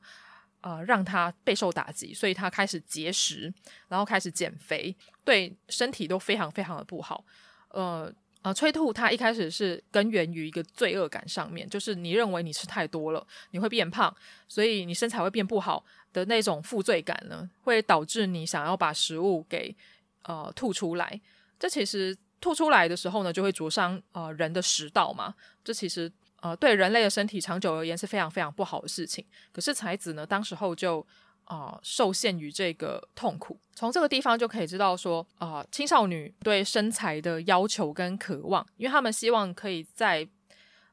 [0.61, 3.53] 呃，让他备受打击，所以他开始节食，
[3.87, 7.23] 然后开始减肥，对身体都非常非常的不好。
[7.69, 8.11] 呃
[8.43, 14.15] 呃，催吐它一开始是根源于一个罪恶感上面，就是你认为你吃太多了，你会变胖，
[14.47, 15.83] 所以你身材会变不好。
[16.13, 19.75] 的那种负罪感呢，会导致你想要把食物给
[20.23, 21.19] 呃吐出来。
[21.59, 25.33] 这其实吐出来的时候呢，就会灼伤呃人的食道嘛。
[25.63, 29.25] 这其实呃对人类的身体长久而言是非常非常不好的事情。
[29.51, 30.99] 可是才子呢，当时候就
[31.45, 33.59] 啊、呃、受限于这个痛苦。
[33.75, 40.27] 从这个地方就可以知道说啊、呃，青少女对身材的要求跟渴望，因为他们希望可以在。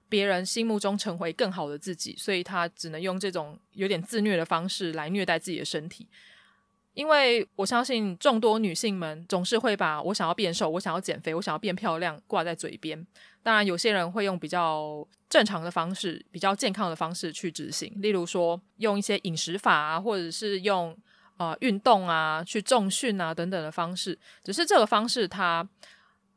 [0.06, 6.06] 别人心目中成为更好的自己，所以他只能用这种有点自虐的方式来虐待自己的身体。
[6.94, 13.06] 因为我相信众多女性们总是会把我想要变瘦、我想要减肥、我想要变漂亮挂在嘴边。
[13.42, 20.96] 当然，有些人会用比较正常的方式、比较健康的方式去执行，例如说用一些饮食法啊，或者是用
[21.36, 24.18] 呃运动啊、去重训啊等等的方式。
[24.42, 25.68] 只是这个方式它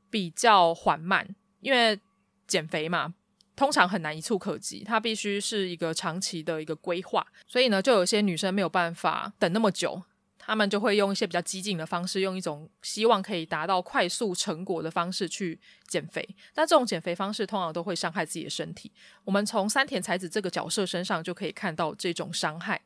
[0.10, 1.28] 比较缓慢，
[1.62, 1.98] 因为
[2.46, 3.14] 减肥嘛。
[3.56, 10.00] 通常很难一蹴可及，它必须是一个长期的一个规划，所以呢，就有些女生没有办法等那么久，
[10.48, 16.26] 他们就会用一些比较激进的方式，用一种希望可以达到快速成果的方式去减肥。
[16.54, 18.90] 但这种减肥方式通常都会伤害自己的身体。
[19.26, 22.82] 我们从三田才子这个角色身上就可以看到这种伤害。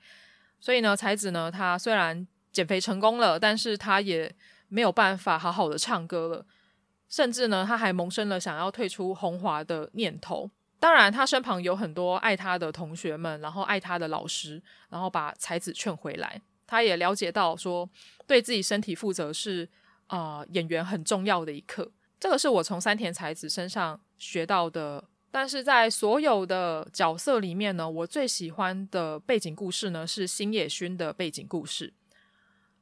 [0.60, 4.34] 所以呢，才子呢，他虽然减肥成功了，但是他也
[4.68, 6.46] 没有办法好好的唱歌了，
[7.08, 10.50] 甚至呢，他还萌生了想要退出红华的念头。
[10.80, 14.60] 当然，他身旁有很多爱他的同学们，然后爱他的老师，
[14.90, 16.42] 然后把才子劝回来。
[16.72, 17.90] 他也了解到说，
[18.26, 19.68] 对自己身体负责是
[20.08, 21.92] 啊、演员很重要的一课。
[22.18, 25.04] 这个是我从三田才子身上学到的。
[25.30, 31.94] 但是在所有的角色里面呢，我最喜欢的背景故事呢是星野薰的背景故事。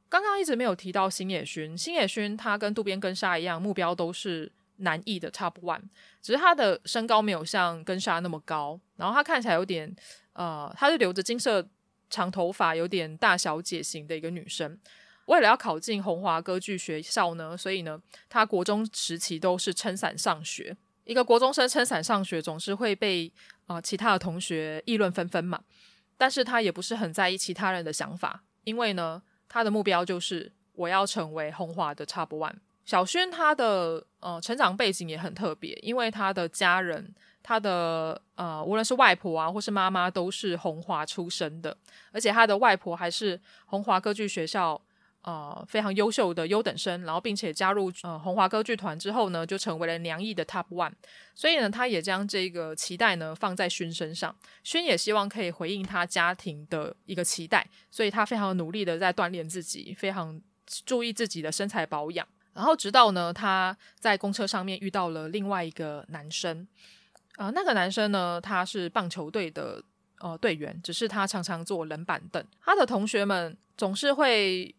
[0.08, 5.82] 刚刚一直没有提到星野薰，星野薰他跟渡边根莎一样，目标都是男艺的 Top One，
[6.22, 9.92] 只是他的身高没有像根莎那么高，然后他看起来有点
[10.34, 11.68] 呃，他是留着金色
[12.10, 14.78] 长头发，有点大小姐型的一个女生。
[15.26, 20.76] 为了要考进鸿华歌剧学校呢，所以呢，她国中时期都是撑伞上学。
[21.04, 23.32] 一个国中生撑伞上学，总是会被
[23.66, 25.60] 啊、其他的同学议论纷纷嘛。
[26.18, 32.56] 但是她也不是很在意其他人的想法，因为呢，她的目标就是我要成为鸿华的 Top One。
[32.84, 41.76] 小薰她的呃成长背景也很特别，因为她的家人，他的呃无论是外婆啊或是妈妈都是红华出身的，
[42.12, 44.80] 而且他的外婆还是红华歌剧学校
[45.22, 50.92] 呃非常优秀的优等生，然后并且加入呃红华歌剧团之后呢，就成为了娘役的 Top One，
[51.34, 54.34] 所以呢，他也将这个期待呢放在勋身上，
[54.64, 60.40] 勋也希望可以回应他家庭的一个期待，所以他非常努力的在锻炼自己，非常
[60.86, 62.26] 注意自己的身材保养。
[62.52, 66.66] 然后直到呢，他在公车上面遇到了另外一个男生，
[67.40, 69.82] 呃，那个男生呢，他是棒球队的
[70.18, 72.44] 呃队员，只是他常常坐冷板凳。
[72.60, 74.74] 他的同学们总是会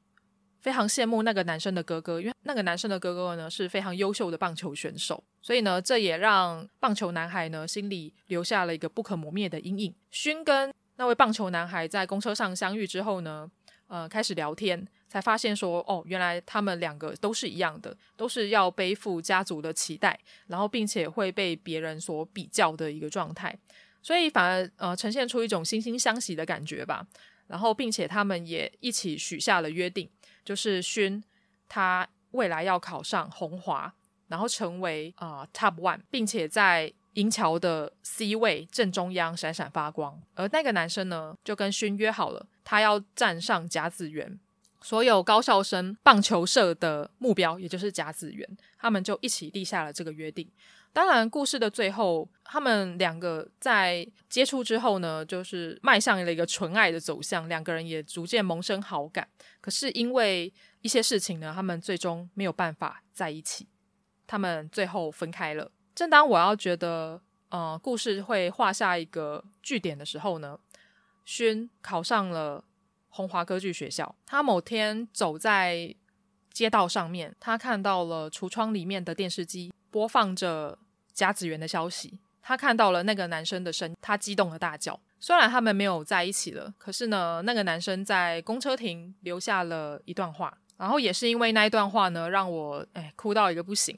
[0.59, 9.95] 非常羡慕那个男生的哥哥，因为那个男生的哥哥呢是非常优秀的棒球选手，所以呢，这也让棒球男孩呢心里留下了一个不可磨灭的阴影。
[10.14, 13.49] 薰跟那位棒球男孩在公车上相遇之后呢，
[13.88, 14.88] 呃，开始聊天。
[15.12, 23.53] 才发现说，哦，原来他们两个都是一样的，都是要背负家族的期待，然后并且会被别人所比较的一个状态，
[24.01, 27.05] 所以反而呃呈现出一种惺惺相惜的感觉吧。
[27.47, 30.09] 然后并且他们也一起许下了约定，
[30.45, 31.22] 就是勋
[31.68, 33.93] 他未来要考上红华，
[34.30, 40.22] 然后成为啊、Top One，并且在银桥的 C 位正中央闪闪发光。
[40.36, 44.39] 而那个男生呢，就跟勋约好了，他要站上甲子园。
[44.82, 50.49] 所有高校生棒球社的目标，也就是甲子园，他们就一起立下了这个约定。
[50.93, 59.25] 当然，故事的最后，他们两个在接触之后呢，就是迈向了一个纯爱的走向，两个人也逐渐萌生好感。
[59.61, 60.51] 可是因为
[60.82, 63.67] 一些事情呢，他们最终没有办法在一起，
[64.27, 65.71] 他们最后分开了。
[65.95, 70.59] 正当我要觉得，呃，故事会画下一个句点的时候呢，
[71.23, 72.65] 勋考上了。
[73.12, 75.93] 红华歌剧学校，他某天走在
[76.51, 80.78] 街道上面，他看到了橱窗里面的电视机播放着
[81.14, 82.20] 甲子园的消息。
[82.41, 84.99] 他看到了那个男生的身，他激动的大叫。
[85.20, 93.97] 虽然他们没有在一起了，可是呢，那个男生在公车亭留下了一段话，然后也是因为那一段话呢，让我哎哭到一个不行。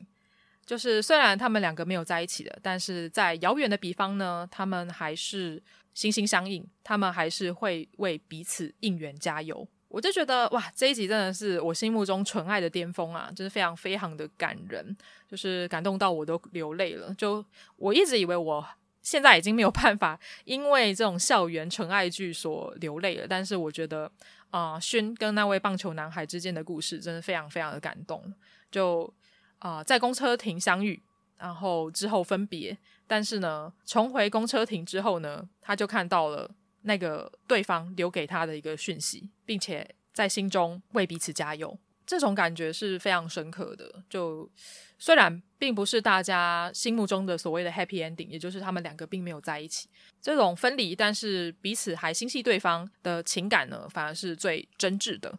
[0.65, 5.61] 就是虽然他们两个没有在一起了，但是在遥远的彼方呢，他们还是。
[5.93, 9.67] 心心相印，他们还是会为彼此应援加油。
[9.87, 14.95] 我就觉得哇，这一集真的是我心目中纯爱的巅峰啊，真是非常非常的感人，
[15.29, 17.13] 就是感动到我都流泪了。
[17.15, 18.67] 就我一直以为我
[19.01, 24.11] 现在已经没有办法因为这种校园纯爱剧所流泪了，但是我觉得
[24.49, 28.33] 啊，勋、跟那位棒球男孩之间的故事真的非常非常的感动。
[28.71, 29.13] 就
[29.59, 31.01] 啊、在公车亭相遇。
[31.35, 32.77] 然后之后分别，
[33.13, 36.49] 但是呢，重回公车亭之后呢，他就看到了
[36.81, 41.77] 那个对方留给他的一个讯息，并且在心中为彼此加油。
[42.07, 44.01] 这种感觉是非常深刻的。
[44.09, 44.49] 就
[44.97, 49.87] 虽然并不是大家心目中的所谓的 happy ending，也就是他们两个并没有在一起，
[50.19, 55.37] 这种分离，但是彼此还心系对方的情感呢，反而是最真挚的。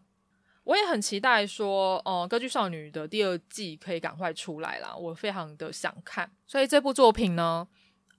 [0.64, 6.30] 我也很期待说，呃，《歌剧少女》的第二季可以赶快出来啦，我非常的想看。
[6.46, 7.66] 所以这部作品呢，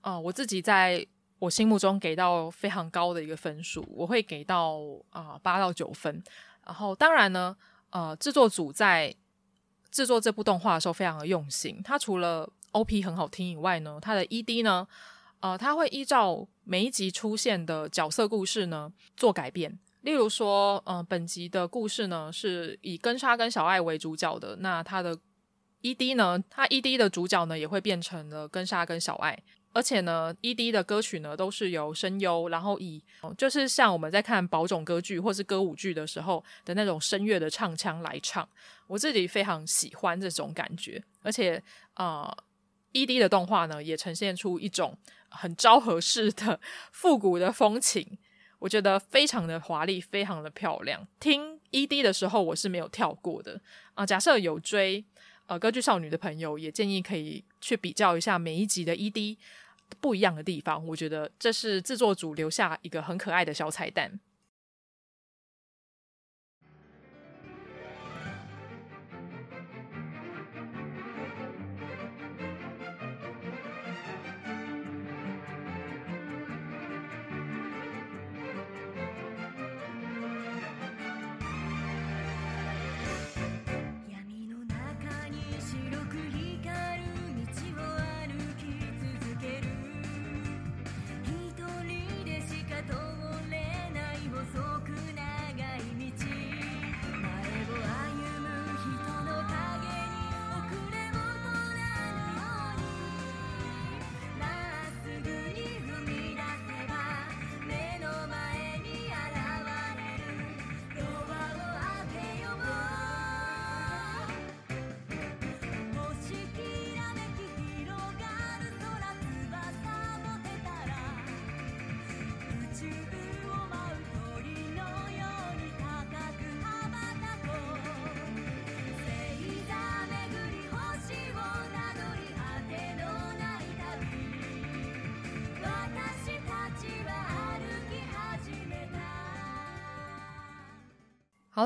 [0.00, 1.04] 呃，我自己在
[1.40, 4.78] 我心目中给到非常高的一个分数，我会给到
[5.10, 6.22] 啊八到九分。
[6.64, 7.56] 然后当然呢，
[7.90, 9.14] 呃，制作组在
[9.90, 11.80] 制作这部动画的时候非常的用心。
[11.82, 14.86] 它除了 OP 很好听以外呢，它的 ED 呢，
[15.40, 19.78] 呃，它会依照每一集出现的角色故事呢做改变。
[20.06, 25.18] 例如说，嗯、本集的故事呢是以根莎跟小爱为主角的，那他的
[25.82, 29.36] ED 呢，他 ED 的主角呢也会变成了根莎跟小爱，
[29.72, 33.02] 而且呢，ED 的歌曲呢都是由声优，然后以
[33.36, 38.48] 就是像我们在看宝冢歌剧或是歌舞剧的时候的那种声乐的唱腔来唱，
[38.86, 41.60] 我自己非常喜欢这种感觉，而且
[41.94, 42.36] 啊、呃、
[42.92, 44.96] ED 的动画呢也呈现出一种
[45.30, 46.60] 很昭和式的
[46.92, 48.16] 复古的风情。
[48.58, 51.06] 我觉得非常的华丽，非常的漂亮。
[51.20, 53.60] 听 ED 的时候，我是没有跳过的
[53.94, 55.04] 啊、假设有追
[55.46, 59.36] 呃歌剧少女的朋友，也建议可以去比较一下每一集的 ED
[60.00, 60.84] 不一样的地方。
[60.86, 64.18] 我觉得这是制作组留下一个很可爱的小彩蛋。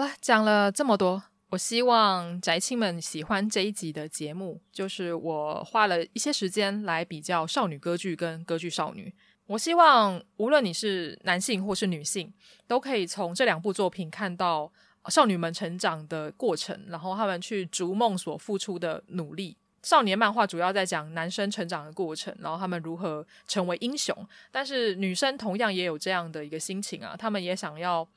[0.00, 4.60] 了，讲了这么多，我希望宅青们喜欢这一集的节目。
[4.72, 9.14] 就是我花了一些时间来比较少女歌剧跟歌剧少女。
[9.46, 12.32] 我希望无论你是男性或是女性，
[12.66, 14.72] 都可以从这两部作品看到
[15.08, 19.56] 少女们成长的过程，然后他们去逐梦所付出的努力。
[19.82, 24.14] 少年漫画主要在讲男生成长的过程，然后他们如何成为英雄。
[24.50, 28.08] 但是女生同样也有这样的一个心情啊，他们也想要。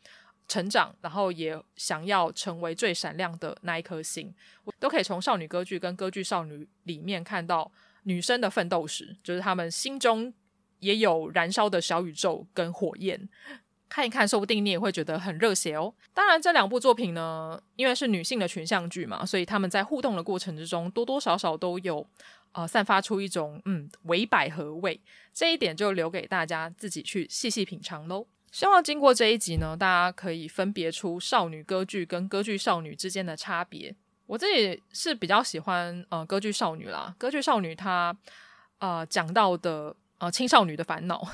[0.47, 4.33] 成长，然后也想要成为最闪亮的那一颗星，
[4.79, 7.71] 都可以从少女歌剧跟歌剧少女里面看到
[8.03, 10.33] 女生的奋斗史，就是她们心中
[10.79, 13.29] 也有燃烧的小宇宙跟火焰。
[13.89, 15.93] 看一看，说不定你也会觉得很热血哦。
[16.15, 22.03] 当然，这两部作品呢，因为是女性的群像剧嘛，所以他们在互动的过程之中，多多少少都有
[22.53, 24.99] 呃散发出一种嗯伪百合味，
[25.31, 28.25] 这一点就留给大家自己去细细品尝喽。
[28.53, 33.93] 希望经过这一集呢，大家可以分别出少女歌剧跟歌剧少女之间的差别。
[34.27, 38.15] 我自己是比较喜欢呃歌剧少女啦，歌剧少女她
[38.77, 41.27] 呃讲到的呃 青少女的烦恼，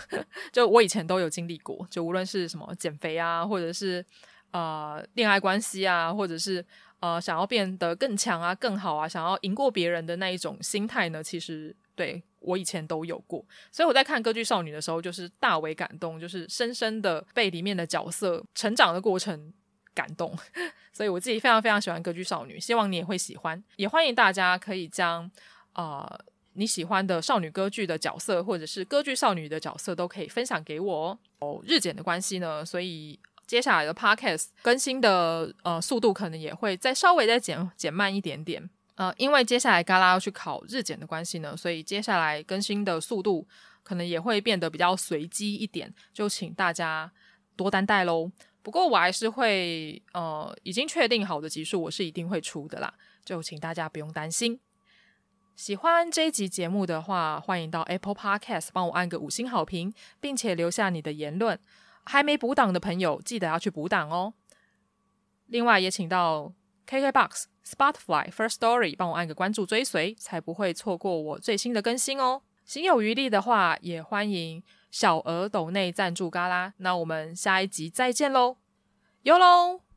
[0.54, 4.04] 就我以前都有经历过，就无论是什么减肥啊，或者是
[4.52, 6.66] 呃恋爱关系啊，或者是
[7.02, 12.24] 呃想要变得更强啊、更好啊，想要赢过别人的那一种心态呢，其实对。
[12.40, 19.54] 我以前都有过，所以我在看歌剧少女的时候，就是大为感动，就是深深的被里面的角色成长的过程
[19.94, 20.38] 感动。
[20.94, 23.62] 所以我自己非常非常喜欢歌剧少女，希望你也会喜欢。
[23.76, 25.30] 也欢迎大家可以将
[25.74, 26.20] 啊、
[26.54, 31.20] 你喜欢的少女歌剧的角色，或者是歌剧少女的角色，都可以分享给我哦。
[31.40, 38.70] 哦，日检的关系呢，所以接下来的 podcast 更新的呃速度可能也会再稍微再减减慢一点点。
[39.00, 43.48] 呃，因为接下来嘎拉要去考日检的关系呢，所以接下来更新的速度
[43.82, 47.10] 可能也会变得比较随机一点，就请大家
[47.56, 48.30] 多担待喽。
[48.62, 52.94] 不过我还是会，呃，已经确定好的集数我是一定会出的啦，
[53.24, 54.60] 就请大家不用担心。
[55.56, 61.58] 喜欢这一集节目的话，欢迎到 Apple Podcast 帮我按个五星好评，并且留下你的言论。
[62.04, 64.34] 还没补档的朋友，记得要去补档哦。
[65.46, 66.52] 另外也请到
[66.90, 67.44] KKBOX。
[67.64, 72.42] Spotify First Story，帮我按个关注追随，才不会错过我最新的更新哦。
[72.66, 76.74] 心有余力的话，也欢迎小额抖内赞助嘎啦。
[76.78, 78.58] 那我们下一集再见喽，
[79.24, 79.89] 哟喽。